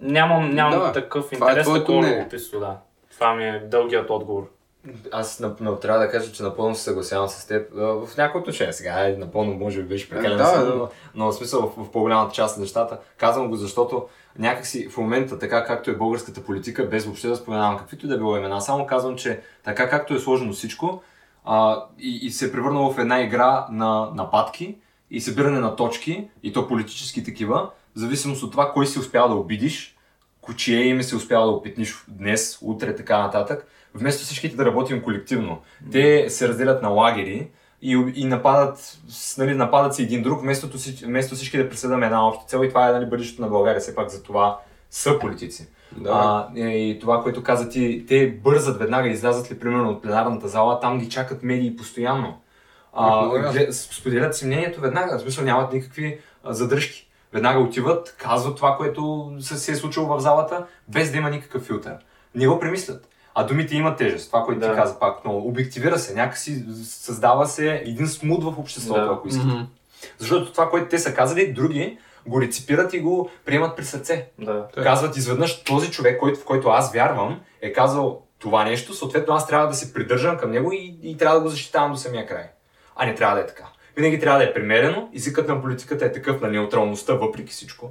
[0.00, 2.76] нямам, нямам Да, такъв е интерес, твоето такова го описва, да.
[3.10, 4.50] Това ми е дългият отговор.
[5.12, 7.70] Аз нап- трябва да кажа, че напълно се съгласявам с теб.
[7.74, 10.74] В някои отношения сега, е, напълно може би беше прекалено Да, да.
[10.74, 12.98] но, но в смисъл в, в по-голямата част на нещата.
[13.18, 14.06] Казвам го, защото
[14.38, 18.18] някакси в момента, така както е българската политика, без въобще да споменавам каквито и да
[18.18, 21.02] било имена, само казвам, че така както е сложено всичко
[21.44, 24.76] а, и, и се е превърнало в една игра на нападки
[25.16, 29.28] и събиране на точки, и то политически такива, в зависимост от това кой си успял
[29.28, 29.96] да обидиш,
[30.56, 35.58] чие име си успял да опитниш днес, утре, така нататък, вместо всичките да работим колективно.
[35.92, 37.48] Те се разделят на лагери
[37.82, 38.98] и, и нападат,
[39.38, 40.68] нали, нападат си един друг, вместо,
[41.04, 43.94] вместо всички да преследваме една обща цел и това е нали, бъдещето на България, все
[43.94, 44.58] пак за това
[44.90, 45.68] са политици.
[45.96, 46.10] Да.
[46.10, 50.48] А, е, и това, което каза ти, те бързат веднага, излязат ли примерно от пленарната
[50.48, 52.40] зала, там ги чакат медии постоянно.
[52.94, 57.08] А, споделят си мнението веднага, в смисъл нямат никакви задръжки.
[57.32, 61.62] Веднага отиват, казват това, което се, се е случило в залата, без да има никакъв
[61.62, 61.96] филтър.
[62.34, 63.08] Не го премислят.
[63.34, 64.70] А думите имат тежест, това, което Да.
[64.70, 65.48] ти каза пак много.
[65.48, 69.12] Обективира се, някакси създава се един смут в обществото, Да.
[69.12, 69.46] ако искате.
[69.46, 69.62] Мгм.
[70.18, 74.28] Защото това, което те са казали, други го реципират и го приемат при сърце.
[74.38, 74.66] Да.
[74.68, 74.82] Така.
[74.82, 79.46] Казват изведнъж този човек, който, в който аз вярвам, е казал това нещо, съответно аз
[79.46, 82.44] трябва да се придържам към него и, и трябва да го защитавам до самия край.
[82.96, 83.64] А не трябва да е така.
[83.96, 87.90] Винаги трябва да е примерено, езикът на политиката е такъв на неутралността, въпреки всичко.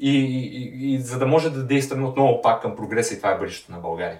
[0.00, 3.38] И, и, и, за да може да действаме отново пак към прогреса и това е
[3.38, 4.18] бъдещето на България.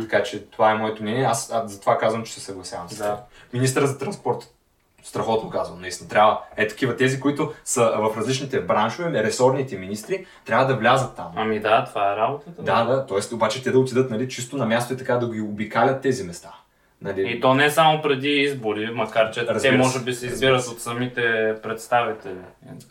[0.00, 1.24] Така че това е моето мнение.
[1.24, 3.20] Аз, аз затова казвам, че се съгласявам с Да.
[3.52, 4.54] Министър за транспорт.
[5.02, 6.08] Страхотно казвам, наистина.
[6.10, 11.32] Трябва, е такива тези, които са в различните браншове, ресорните министри, трябва да влязат там.
[11.36, 12.62] Ами да, това е работата.
[12.62, 13.34] Да, да, т.е.
[13.34, 16.54] обаче те да отидат нали, чисто на място и така да ги обикалят тези места.
[17.02, 20.66] Нали, И то не само преди избори, макар че Разбира те може би се избират
[20.66, 21.22] от самите
[21.62, 22.34] представители.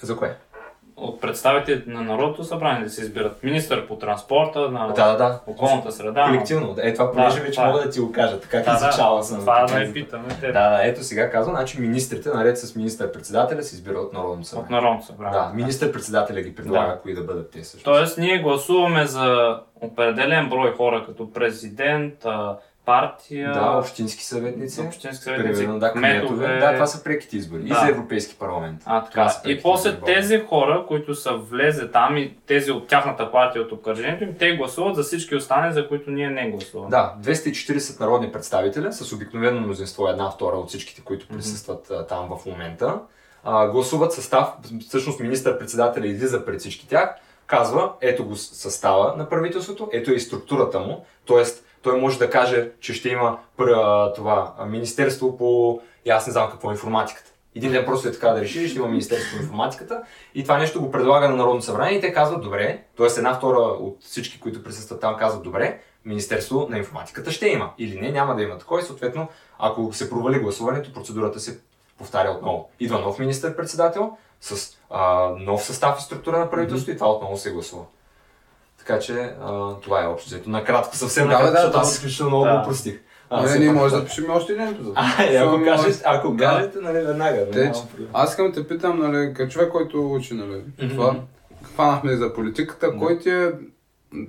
[0.02, 0.36] За кое?
[0.96, 5.40] От представителите на Народното събрание да се избират министър по транспорта, на Да, да, да.
[5.48, 6.26] околната среда.
[6.26, 6.76] Колективно.
[6.80, 7.68] Е, това понеже Да, вече това е.
[7.68, 9.40] мога да ти го кажа, така Да, изучава да, съм.
[9.40, 10.48] това да за- я питаме те.
[10.48, 14.48] Да, да, ето сега казвам, значи министрите, наред с министър-председателя, се избират от Народното От
[14.48, 14.70] събрание.
[14.72, 15.40] Народното събрание.
[15.40, 16.98] Да, министър-председателя ги предлага Да.
[16.98, 17.84] кои да бъдат те също.
[17.86, 22.14] Тоест ние гласуваме за определен брой хора, като президент,
[22.86, 24.82] партия, Да, общински съветници.
[24.82, 26.58] общински съветници, Примерно, да, кметове.
[26.60, 27.62] Да, това са преките избори.
[27.62, 27.76] И Да.
[27.76, 28.82] за Европейски парламент.
[28.86, 29.30] А, Това така.
[29.30, 30.14] са И после избори.
[30.14, 34.52] тези хора, които са влезе там и тези от тяхната партия, от обкръжението им, те
[34.52, 36.90] гласуват за всички останали, за които ние не гласуваме.
[36.90, 42.30] Да, 240 народни представителя с обикновено мнозинство, една втора от всичките, които присъстват а, там
[42.32, 43.00] в момента.
[43.44, 44.48] А, гласуват състав,
[44.82, 47.16] всъщност министър-председателя излиза пред всички тях,
[47.48, 51.44] казва, ето го състава на правителството, ето е и структурата му, т.е.
[51.82, 56.34] той може да каже, че ще има пр- а, това министерство по, и аз не
[56.34, 57.32] знам какво, е информатиката.
[57.56, 60.04] Един ден просто е така да реши, ще има Министерство по информатиката
[60.36, 63.08] и това нещо го предлага на Народно събрание и те казват добре, т.е.
[63.18, 68.00] една втора от всички, които присъстват там казват добре, Министерство на информатиката ще има или
[68.00, 69.28] не, няма да има такова и съответно,
[69.60, 71.60] ако се провали гласуването, процедурата се
[71.98, 72.70] повтаря отново.
[72.80, 77.52] Идва нов министър-председател с а, нов състав и структура на правителството и това отново се
[77.52, 77.86] гласува.
[78.82, 80.50] Така че а, това е общо взето.
[80.50, 81.80] Накратко, съвсем Да, накратко, да, защото да.
[81.80, 82.64] аз изключително много Да.
[82.64, 83.00] простих.
[83.30, 84.94] А, Не, ние може да пишем още един епизод.
[84.96, 86.44] А, е, ако може- ако Да.
[86.46, 87.52] кажете, нали, веднага.
[87.52, 87.82] Те, няма че-
[88.14, 91.16] аз искам да те питам, нали, като човек, който учи, нали, това,
[91.66, 93.52] хванахме и за политиката, кой ти е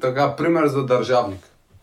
[0.01, 1.41] така пример за държавник?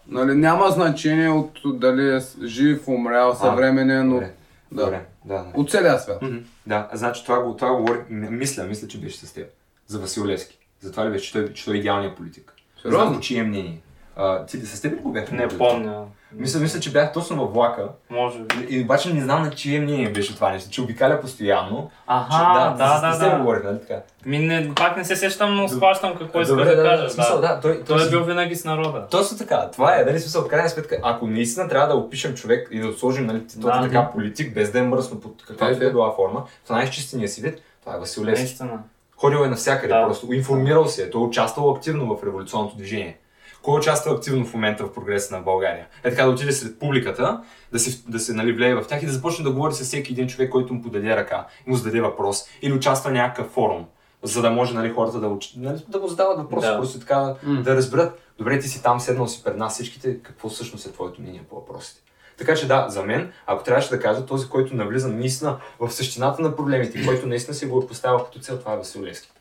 [0.08, 4.32] Нали, няма значение от дали е жив, умрял, съвременен, но Добре,
[4.72, 4.84] да.
[4.84, 5.46] добре, да, да.
[5.56, 6.24] от целия свят.
[6.68, 9.48] Да, значи това това го говорих, м- мисля, мисля, че беше с теб.
[9.88, 10.58] За Васил Левски.
[10.82, 12.54] Затова ли беше, че той, че той е идеалният политик.
[12.82, 13.08] Сериозно?
[13.08, 13.82] Знам чие мнение.
[14.16, 15.38] А, ти с теб ли го бяхме?
[15.38, 16.04] Не помня.
[16.32, 17.88] Мисля, мисля, че бях точно във влака.
[18.10, 18.68] Може би.
[18.70, 21.90] И обаче не знам на чие мнение беше това нещо, че обикаля постоянно.
[22.08, 22.38] Аха, че,
[22.78, 23.38] да, с- да, с теб да.
[23.38, 24.02] говорих, нали така?
[24.26, 27.08] Ми не, пак не се сещам, но схващам какво иска Добре, да, кажа.
[27.08, 29.08] в смисъл, да, той, Той е си- бил винаги с народа.
[29.08, 32.68] Точно така, това е, нали, смисъл, в крайна сметка, ако наистина трябва да опишем човек
[32.72, 33.82] и да сложим, нали, този Да.
[33.82, 37.30] така политик, без да е мръсно под каквато и да е била форма, в най-чистения
[37.30, 38.44] си вид, това е Васил Левски.
[38.44, 38.80] Наистина.
[39.20, 40.06] Ходил е навсякъде, Да.
[40.06, 43.18] просто информирал се, е, той е участвал активно в революционното движение.
[43.62, 45.88] Кой участва активно в момента в прогреса на България?
[46.04, 49.06] Е така да отиде сред публиката, да се, да се нали, влее в тях и
[49.06, 52.02] да започне да говори с всеки един човек, който му подаде ръка и му зададе
[52.02, 53.86] въпрос или участва в някакъв форум,
[54.24, 55.54] за да може нали, хората да, уч...
[55.58, 56.78] нали, да му задават въпроси, Да.
[56.78, 57.62] просто така М.
[57.62, 58.20] да разберат.
[58.38, 61.56] Добре, ти си там седнал си пред нас всичките, какво всъщност е твоето мнение по
[61.56, 62.02] въпросите.
[62.40, 66.42] Така че да, за мен, ако трябваше да кажа, този, който навлиза наистина в същината
[66.42, 69.32] на проблемите, който наистина си го е поставил като цел, това е Васил Левски.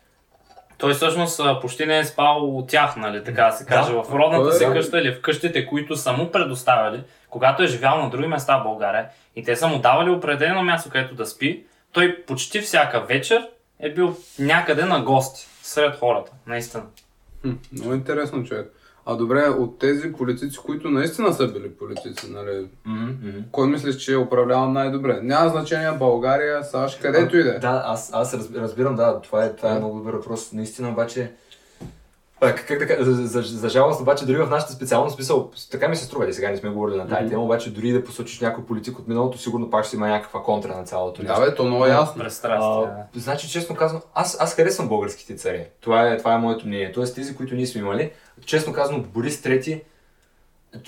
[0.77, 3.69] Той всъщност почти не е спал от тях, нали, така да се Да.
[3.69, 3.93] каже.
[3.93, 4.73] В родната е, си да.
[4.73, 8.63] къща или в къщите, които са му предоставяли, когато е живял на други места в
[8.63, 13.47] България и те са му давали определено място, където да спи, той почти всяка вечер
[13.79, 16.83] е бил някъде на гости, сред хората, наистина.
[17.41, 18.73] Хм, много интересно, човек.
[19.11, 22.67] А добре, от тези политици, които наистина са били политици, нали,
[23.51, 25.19] кой мислиш, че е управлявал най-добре?
[25.23, 27.59] Няма значение България, САЩ, където и да е.
[27.59, 30.53] Да, аз, аз разб- разбирам, да, това е, това е много добър въпрос.
[30.53, 31.31] Наистина, обаче,
[32.39, 35.87] как, как да кажа, за, за, за жалост, обаче дори в нашата специалност смисъл, така
[35.87, 38.39] ми се струва, и сега не сме говорили на тази тема, обаче дори да посочиш
[38.39, 41.39] някой политик от миналото, сигурно пак ще има някаква контра на цялото нещо.
[41.39, 42.23] Да, бе, то много е ясно.
[42.23, 42.87] Пристрастие.
[43.15, 45.69] Значи, честно казвам, аз, аз харесвам българските царе.
[45.81, 46.91] Това е, това е моето мнение.
[46.91, 48.11] Тоест, тези, които ние сме имали,
[48.45, 49.81] честно казвам, Борис Трети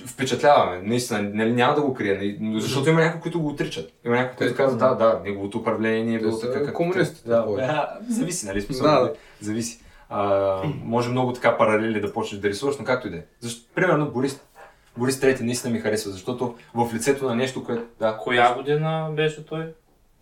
[0.06, 0.82] впечатляваме.
[0.82, 2.38] Наистина, нали, няма да го крия.
[2.40, 3.94] но Защото има някои, които го отричат.
[4.06, 6.54] Има някои, които казват, да, да, неговото управление е Те било така.
[6.54, 8.62] както- комунистите, Да, зависи, нали?
[8.62, 9.14] Смисъл, Да, да.
[9.42, 9.80] Зависи.
[10.10, 13.22] А, може много така паралели да почнеш да рисуваш, но както и да е.
[13.40, 14.42] Защо, примерно, Борис,
[14.98, 17.84] Борис Трети наистина ми харесва, защото в лицето на нещо, което...
[18.00, 19.74] Да, Коя година беше той?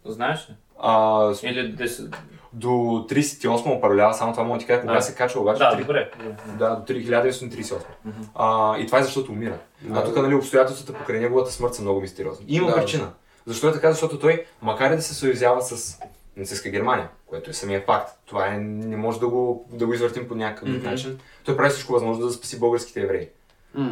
[0.05, 0.53] Знаеш ли?
[0.79, 2.15] А, с- Или 10...
[2.53, 5.01] до 38 управлява, само това мога да ти кажа, кога Да.
[5.01, 6.11] се качва, обаче Да, три- добре.
[6.59, 7.75] Да, до 1938.
[8.05, 8.21] Мгм.
[8.35, 9.57] А, и това е защото умира.
[9.81, 9.99] Да.
[9.99, 12.45] А тук нали, обстоятелствата покрай неговата смърт са много мистериозни.
[12.47, 12.75] И има Да.
[12.75, 13.11] причина.
[13.45, 13.91] Защо е така?
[13.91, 15.99] Защото той, макар и да се съюзява с
[16.37, 18.09] нацистска Германия, което е самия факт.
[18.25, 20.83] Това е, не може да го, да го извъртим по някакъв mm-hmm.
[20.83, 21.19] начин.
[21.45, 23.27] Той прави всичко възможно да спаси българските евреи.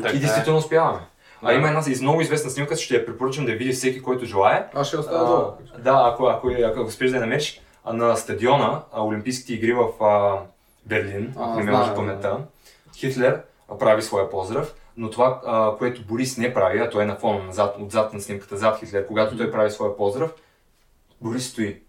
[0.02, 0.19] Така и е.
[0.19, 1.00] действително успяваме.
[1.43, 4.26] А има една из- много известна снимка, ще я препоръчам да я види всеки, който
[4.26, 4.67] желая.
[4.73, 5.52] Аз ще оставя долу.
[5.84, 10.04] Да, ако, ако, ако успееш да я намериш, а, на стадиона, а, Олимпийските игри в
[10.04, 10.39] а,
[10.86, 11.93] Берлин, А, ако не ме да.
[11.95, 12.38] паметта,
[12.97, 13.41] Хитлер
[13.80, 17.43] прави своя поздрав, но това, а, което Борис не прави, а той е на фона,
[17.43, 20.34] назад, отзад на снимката, зад Хитлер, когато той прави своя поздрав,
[21.21, 21.82] Борис стои.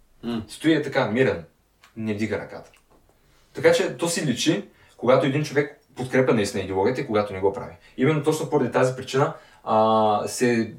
[0.49, 1.45] Стои е така, мирен,
[1.97, 2.71] не вдига ръката.
[3.55, 7.73] Така че то си личи, когато един човек подкрепа наистина идеологията когато не го прави.
[7.97, 9.35] Именно точно поради тази причина
[9.65, 10.75] а, се,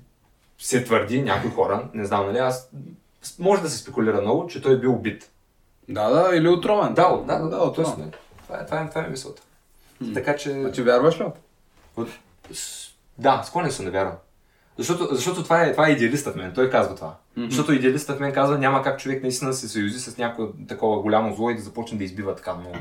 [0.57, 2.69] се твърди някои хора, не знам нали, аз
[3.39, 5.29] може да се спекулира много, че той е бил убит.
[5.89, 6.93] Да, да, или отровен.
[6.93, 8.11] Да, да, да, да, да отровен.
[8.43, 9.41] Това е, това е, това е мисълта.
[10.13, 10.51] Така че...
[10.51, 11.25] А ти вярваш ли?
[11.97, 12.09] От...
[13.17, 14.15] Да, склонен съм да вярвам.
[14.77, 17.15] Защото, защото това, е, това е идеалистът в мен, той казва това.
[17.37, 21.35] Защото идеалистът в мен казва, няма как човек наистина се съюзи с някое такова голямо
[21.35, 22.75] зло и да започне да избива така много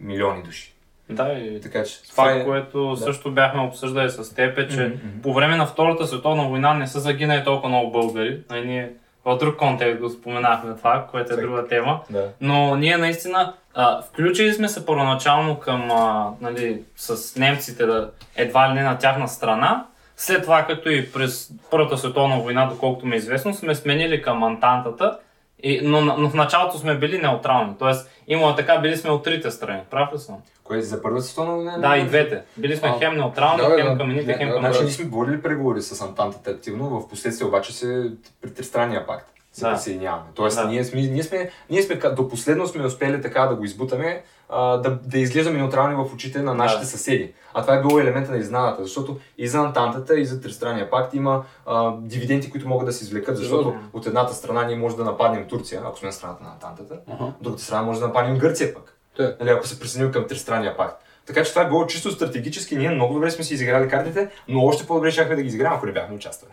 [0.00, 0.74] милиони души.
[1.10, 2.44] Да, и Така че това, е...
[2.44, 5.22] което също бяхме обсъждали с теб е, че Мгм.
[5.22, 8.40] по време на Втората световна война не са загинали толкова много българи.
[8.48, 8.90] А ние
[9.24, 11.44] в друг контекст го споменахме това, което е Так.
[11.44, 12.00] друга тема.
[12.10, 12.28] Да.
[12.40, 18.68] Но ние наистина а, включили сме се първоначално към, а, нали, с немците да едва
[18.70, 19.84] ли не на тяхна страна.
[20.16, 24.42] След това, като и през Първата световна война, доколкото ми е известно, сме сменили към
[24.42, 25.18] Антантата.
[25.62, 27.74] И, но, но в началото сме били неутрални.
[27.78, 29.80] Тоест, имало така, били сме от трите страни.
[29.90, 30.36] Прав ли съм?
[30.64, 31.78] Кое е за първата световна война?
[31.78, 32.42] Да, и двете.
[32.56, 35.82] Били сме А, хем неутрални, да, хем Не, хем да, Значи ние сме водили преговори
[35.82, 38.10] с Антантата активно, в последствие обаче се
[38.42, 39.72] при тристранния пакт се Да.
[39.72, 40.24] присъединяваме.
[40.34, 40.64] Тоест Да.
[40.64, 44.76] ние, сме, ние, сме, ние сме до последно сме успели така да го избутаме, а,
[44.76, 46.86] да, да изглеждаме неутрални в очите на нашите Да.
[46.86, 47.32] съседи.
[47.54, 51.14] А това е било елемента на изненадата, защото и за Антантата, и за тристранния пакт
[51.14, 53.88] има а, дивиденти, които могат да се извлекат, защото Сериозно?
[53.92, 57.24] от едната страна ние може да нападнем Турция, ако сме на страната на Антантата, Ага.
[57.24, 58.96] от другата страна може да нападнем Гърция пък.
[59.16, 59.36] Те.
[59.40, 61.02] Нали, ако се присъединим към тристранния пакт.
[61.26, 64.64] Така че това е било чисто стратегически, ние много добре сме си изиграли картите, но
[64.64, 66.52] още по-добре щяхме да ги изиграем, ако не бяхме участвали.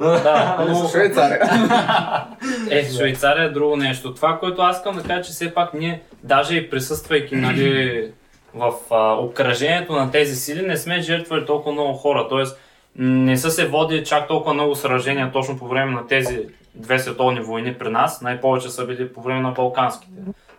[0.00, 0.88] Да, но...
[0.88, 1.40] Швейцария.
[2.70, 4.14] Е, Швейцария е друго нещо.
[4.14, 8.10] Това, което аз искам да кажа, че все пак ние, даже и присъствайки нали,
[8.54, 12.26] в а, обкръжението на тези сили, не сме жертвали толкова много хора.
[12.28, 12.60] Тоест,
[12.96, 16.40] не са се водили чак толкова много сражения точно по време на тези
[16.74, 18.22] две световни войни при нас.
[18.22, 20.12] Най-повече са били по време на Балканските,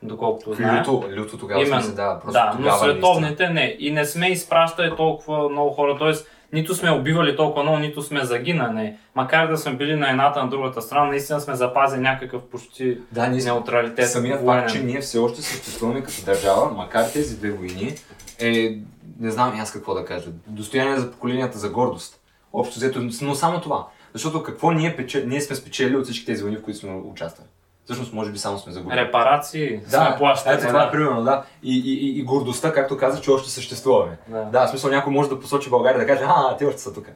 [0.03, 0.79] доколкото знаем.
[0.81, 1.81] Люто, люто тогава Именно.
[1.81, 3.75] сме се, да, просто да, но световните не.
[3.79, 5.95] И не сме изпращали толкова много хора.
[5.99, 8.93] Тоест, нито сме убивали толкова много, нито сме загинали.
[9.15, 13.27] Макар да сме били на едната, на другата страна, наистина сме запазили някакъв почти Да,
[13.27, 14.09] ние неутралитет.
[14.09, 17.95] Самият факт, че ние все още съществуваме като държава, макар тези две войни,
[18.39, 18.77] е,
[19.19, 22.19] не знам аз какво да кажа, достояние за поколенията за гордост.
[22.53, 23.87] Общо взето, но само това.
[24.13, 25.25] Защото какво ние, пече...
[25.27, 27.47] ние сме спечели от всички тези войни, в които сме участвали?
[27.89, 28.97] Всъщност, може би само сме загубили.
[28.99, 30.55] Репарации Да, сме плащали.
[30.55, 30.91] ето това е да.
[30.91, 31.43] примерно, да.
[31.63, 34.17] И, и, и, и гордостта, както каза, че още съществуваме.
[34.27, 34.43] Да.
[34.43, 37.07] Да, в смисъл някой може да посочи България да каже, а, те още са тук.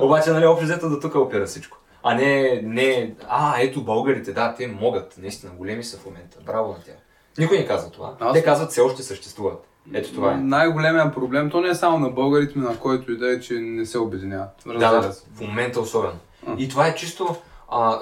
[0.00, 1.78] Обаче, нали, общо взето до тук опира всичко.
[2.02, 6.38] А не, не, а, ето българите, да, те могат, наистина, големи са в момента.
[6.46, 6.96] Браво на тях.
[7.38, 8.14] Никой не казва това.
[8.20, 9.66] Аз- Те казват, все още съществуват.
[9.92, 10.36] Ето това е.
[10.36, 13.54] Най-големият проблем, то не е само на българите, но на който и да е, че
[13.54, 14.48] не се обединяват.
[14.66, 16.18] Да, да, в момента особено.
[16.58, 17.36] И това е чисто,
[17.70, 17.98] а,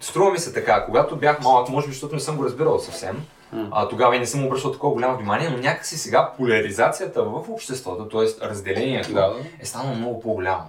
[0.00, 3.24] струва ми се така, когато бях малък, може би, защото не съм го разбирал съвсем,
[3.70, 8.08] а, тогава и не съм обръщал такова голямо внимание, но някакси сега поляризацията в обществото,
[8.08, 8.48] т.е.
[8.48, 9.36] разделението, Да, да.
[9.60, 10.64] е станало много по-голямо.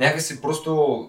[0.00, 1.08] Някакси просто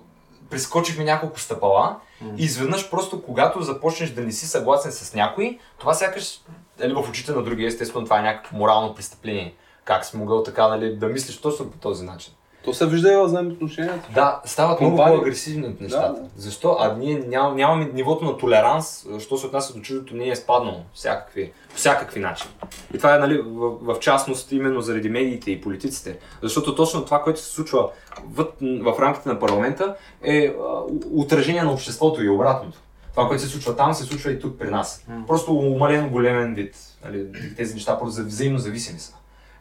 [0.50, 1.96] прескочихме няколко стъпала
[2.38, 6.42] и изведнъж просто когато започнеш да не си съгласен с някой, това сякаш
[6.80, 9.54] нали, в очите на другия, естествено това е някакво морално престъпление.
[9.84, 12.34] Как си могъл така нали, да мислиш точно по този начин?
[12.63, 14.10] То се вижда и в взаимоотношенията.
[14.13, 16.13] Да, стават много по-агресивни от нещата.
[16.13, 16.28] Да, да.
[16.36, 16.78] Защо?
[16.80, 20.82] А ние ням, нямаме нивото на толеранс, що се отнася до чуждото, не е спаднало
[20.93, 22.54] всякакви, по всякакви начини.
[22.93, 26.17] И това е нали, в, в частност именно заради медиите и политиците.
[26.41, 27.89] Защото точно това, което се случва
[28.26, 32.78] в, в рамките на парламента е а, отражение на обществото и обратното.
[33.12, 35.06] Това, което се случва там, се случва и тук при нас.
[35.08, 35.23] М.
[35.28, 36.76] Просто умален големен вид.
[37.06, 37.26] Нали,
[37.58, 39.13] тези неща просто за- взаимно зависими са.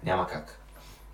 [0.05, 0.59] Няма как.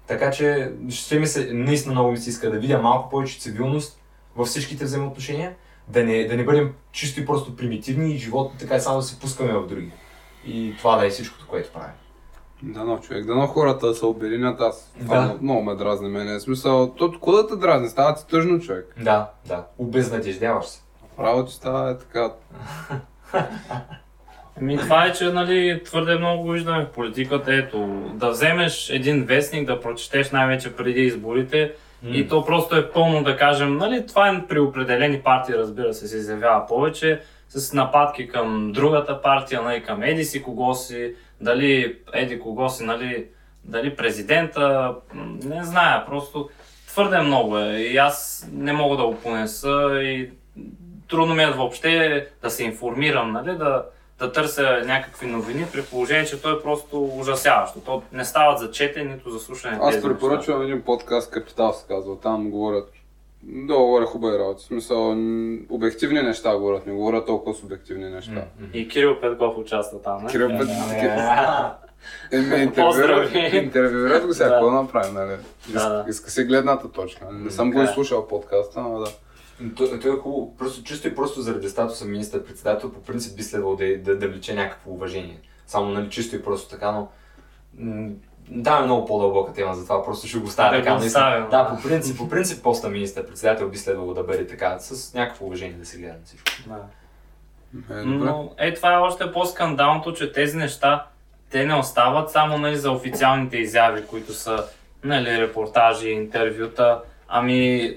[0.08, 4.00] Така че ще ми се, наистина много ми се иска да видя малко повече цивилност
[4.36, 5.54] във всичките взаимоотношения,
[5.88, 9.02] да не, да не бъдем чисто и просто примитивни и живот така и само да
[9.02, 9.92] се пускаме в други.
[10.46, 11.92] И това да е всичкото, което правим.
[12.62, 15.04] Дано човек, дано хората се обединят, аз Да.
[15.04, 16.38] това много, ме дразни мене.
[16.38, 18.94] В смисъл, то кога да те дразни, става ти тъжно човек.
[19.02, 19.66] Да, да.
[19.78, 20.82] Обезнадеждяваш се.
[21.16, 22.32] Право ти става е така.
[24.60, 27.54] Ами това е, че нали, твърде много виждаме в политиката.
[27.54, 27.78] Ето,
[28.14, 31.72] да вземеш един вестник, да прочетеш най-вече преди изборите
[32.06, 36.08] и то просто е пълно да кажем, нали, това е при определени партии, разбира се,
[36.08, 37.20] се изявява повече.
[37.48, 42.84] с нападки към другата партия, нали, към еди си кого си, дали еди кого си,
[42.84, 43.26] нали,
[43.64, 44.94] дали президента,
[45.44, 46.48] не зная, просто
[46.86, 50.30] твърде много е и аз не мога да го понеса и
[51.08, 53.84] трудно ми е въобще да се информирам, нали, да,
[54.18, 57.80] да търся някакви новини, при положение, че то е просто ужасяващо.
[57.80, 59.78] То не стават за четене, нито за слушане.
[59.82, 62.20] Аз препоръчвам един подкаст Капитал се казва.
[62.20, 62.92] Там говорят
[63.42, 64.64] долу горе хубави работи.
[64.64, 65.10] В смисъл,
[65.70, 68.44] обективни неща говорят, не говорят толкова субективни неща.
[68.72, 70.30] И Кирил Петков участва там, не?
[70.30, 70.68] Кирил Пет...
[72.32, 73.56] Еми, Поздрави.
[73.56, 75.36] интервюират, го сега, какво направим, нали?
[76.08, 77.26] Иска, си гледната точка.
[77.32, 77.84] Не съм го е.
[77.84, 79.10] изслушал подкаста, но да.
[79.76, 83.76] То, то е хубаво, просто чисто и просто заради статуса министър-председател, по принцип би следвало
[83.76, 85.40] да, да, да влече някакво уважение.
[85.66, 87.08] Само нали, чисто и просто така, но
[88.50, 90.96] да, е много по-дълбока тема, затова просто ще го оставя Да така.
[90.96, 91.76] го оставим, да, да.
[91.76, 95.86] по принцип, по принцип поста министър-председател би следвало да бъде така, с някакво уважение да
[95.86, 96.50] се гледа на всичко.
[96.66, 96.76] Да.
[97.90, 98.04] Е, добре.
[98.04, 101.06] Но е, това е още по-скандалното, че тези неща,
[101.50, 104.64] те не остават само нали, за официалните изяви, които са
[105.04, 107.94] нали, репортажи, интервюта, ами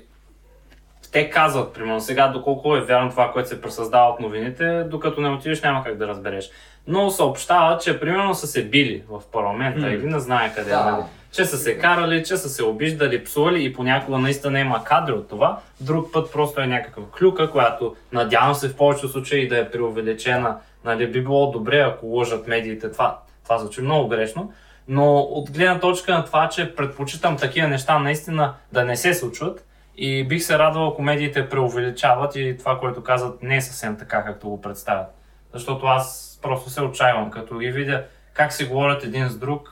[1.12, 5.30] те казват, примерно, сега доколко е вярно това, което се пресъздава от новините, докато не
[5.30, 6.50] отидеш няма как да разбереш.
[6.88, 9.88] Но съобщават, че примерно са се били в парламента М.
[9.90, 10.92] или не знае къде, Да.
[10.92, 11.04] нали?
[11.32, 15.30] че са се карали, че са се обиждали, псували и понякога наистина има кадри от
[15.30, 15.60] това.
[15.80, 20.58] Друг път просто е някаква клюка, която надявам се в повечето случаи да е преувеличена.
[20.86, 22.92] Нали, би било добре, ако лъжат медиите.
[22.92, 24.54] Това, това звучи много грешно.
[24.88, 29.66] Но от гледна точка на това, че предпочитам такива неща наистина да не се случват
[29.98, 34.24] и бих се радвал, ако медиите преувеличават и това, което казват, не е съвсем така,
[34.24, 35.08] както го представят.
[35.54, 39.70] Защото аз просто се отчаивам, като ги видя как си говорят един с друг,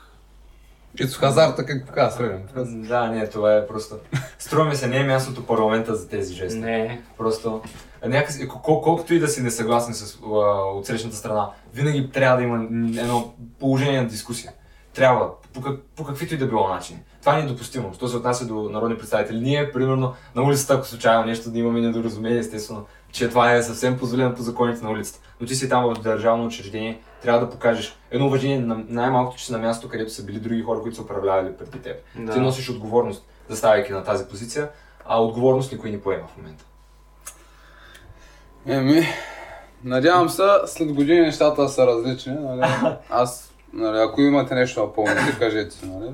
[1.00, 2.40] И с хазарта, как казва.
[2.66, 3.96] Да, не, това е просто.
[4.40, 6.60] Струва ми се, не е мястото парламента за тези жести.
[6.60, 7.62] не, Просто
[8.06, 10.28] някакси, кол- колкото и да си несъгласен с а,
[10.76, 12.64] отсрещната страна, винаги трябва да има
[13.02, 14.52] едно положение на дискусия.
[14.94, 17.00] Трябва, по, как, по каквито и да било начини.
[17.20, 17.94] Това не е допустимо.
[17.94, 19.40] Що се отнася до народни представители.
[19.40, 23.98] Ние, примерно, на улицата, ако случайно нещо да имаме недоразумение, естествено, че това е съвсем
[23.98, 25.20] позволено по законите на улицата.
[25.42, 29.46] Но ти си там в държавно учреждение, трябва да покажеш едно уважение на най-малкото, че
[29.46, 31.98] си на място, където са били други хора, които са управлявали преди теб.
[32.16, 32.34] Да.
[32.34, 34.70] Ти носиш отговорност, заставайки на тази позиция,
[35.06, 36.66] а отговорност никой не поема в момента.
[38.68, 39.08] Еми,
[39.84, 42.34] надявам се след години нещата са различни.
[42.34, 42.66] Нали?
[43.10, 45.86] Аз, нали, ако имате нещо да помните, кажете си.
[45.86, 46.12] Нали?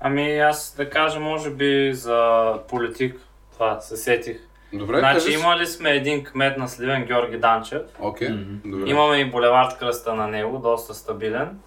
[0.00, 3.20] Ами аз да кажа, може би за политик,
[3.52, 4.36] това се сетих.
[4.72, 5.40] Добре, значи кажи си.
[5.40, 7.82] имали сме един кмет на Сливен, Георги Данчев.
[8.00, 8.70] Окей, Мгм.
[8.70, 8.90] добре.
[8.90, 11.58] Имаме и булевард кръста на него, доста стабилен.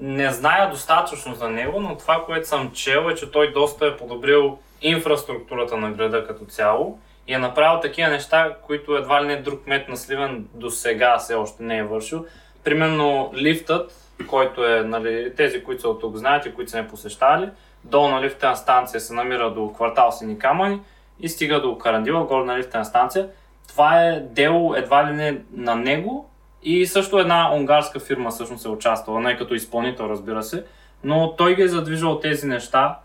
[0.00, 3.96] Не зная достатъчно за него, но това, което съм чел е, че той доста е
[3.96, 6.98] подобрил инфраструктурата на града като цяло
[7.28, 11.18] и е направил такива неща, които едва ли не друг кмет на Сливен до сега
[11.18, 12.26] все още не е вършил.
[12.64, 13.92] Примерно лифтът,
[14.26, 17.50] който е, нали, тези, които са от тук знаят и които са не посещавали,
[17.84, 20.80] долна лифтена станция се намира до квартал Сини камъни
[21.20, 23.28] и стига до Карандила, горна лифтена станция.
[23.68, 26.30] Това е дело едва ли не на него
[26.62, 30.64] и също една унгарска фирма всъщност е участвала, не като изпълнител разбира се,
[31.04, 32.98] но той ги е задвижил тези неща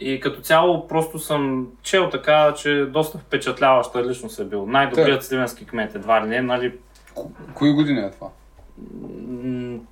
[0.00, 4.66] и като цяло просто съм чел така, че доста впечатляваща личност е бил.
[4.66, 6.74] Най-добрият сливенски кмет едва ли не, нали,
[7.14, 8.26] Ко- Кои години е това?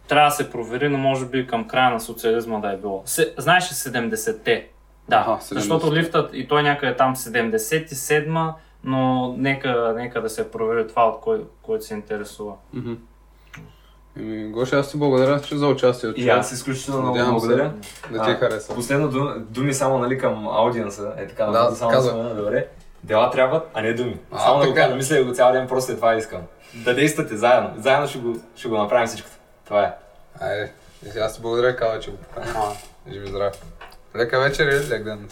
[0.08, 3.02] Трябва да се провери, но може би към края на социализма да е било.
[3.04, 4.68] Се, знаеш ли 70-те?
[5.08, 5.54] Да, Аха, 70-те.
[5.54, 11.20] защото лифтът и той някъде там 77-ма, но нека, нека да се провери това, от
[11.20, 12.52] кой, който се интересува.
[12.74, 12.92] Мгм.
[14.18, 16.20] Еми, Гоша, аз ти благодаря, че за участието.
[16.20, 17.72] И аз изключително много благодаря.
[18.12, 18.74] Да ти А, хареса.
[18.74, 22.66] Последно думи, само нали, към аудиенса, е така, Да, само да спомена, добре.
[23.06, 24.16] Дела трябват, а не думи.
[24.32, 24.84] А, само да го така.
[24.84, 26.40] кажа, мисля го цял ден, просто е това искам.
[26.74, 27.70] Да действате заедно.
[27.78, 29.36] Заедно ще го, ще го направим всичкото.
[29.64, 29.92] Това е.
[30.40, 30.72] Айде,
[31.06, 32.46] и сега аз ти благодаря, казва, че го покана.
[32.56, 33.50] А, Живи здраве.
[34.16, 35.28] Лека вечер или лек ден.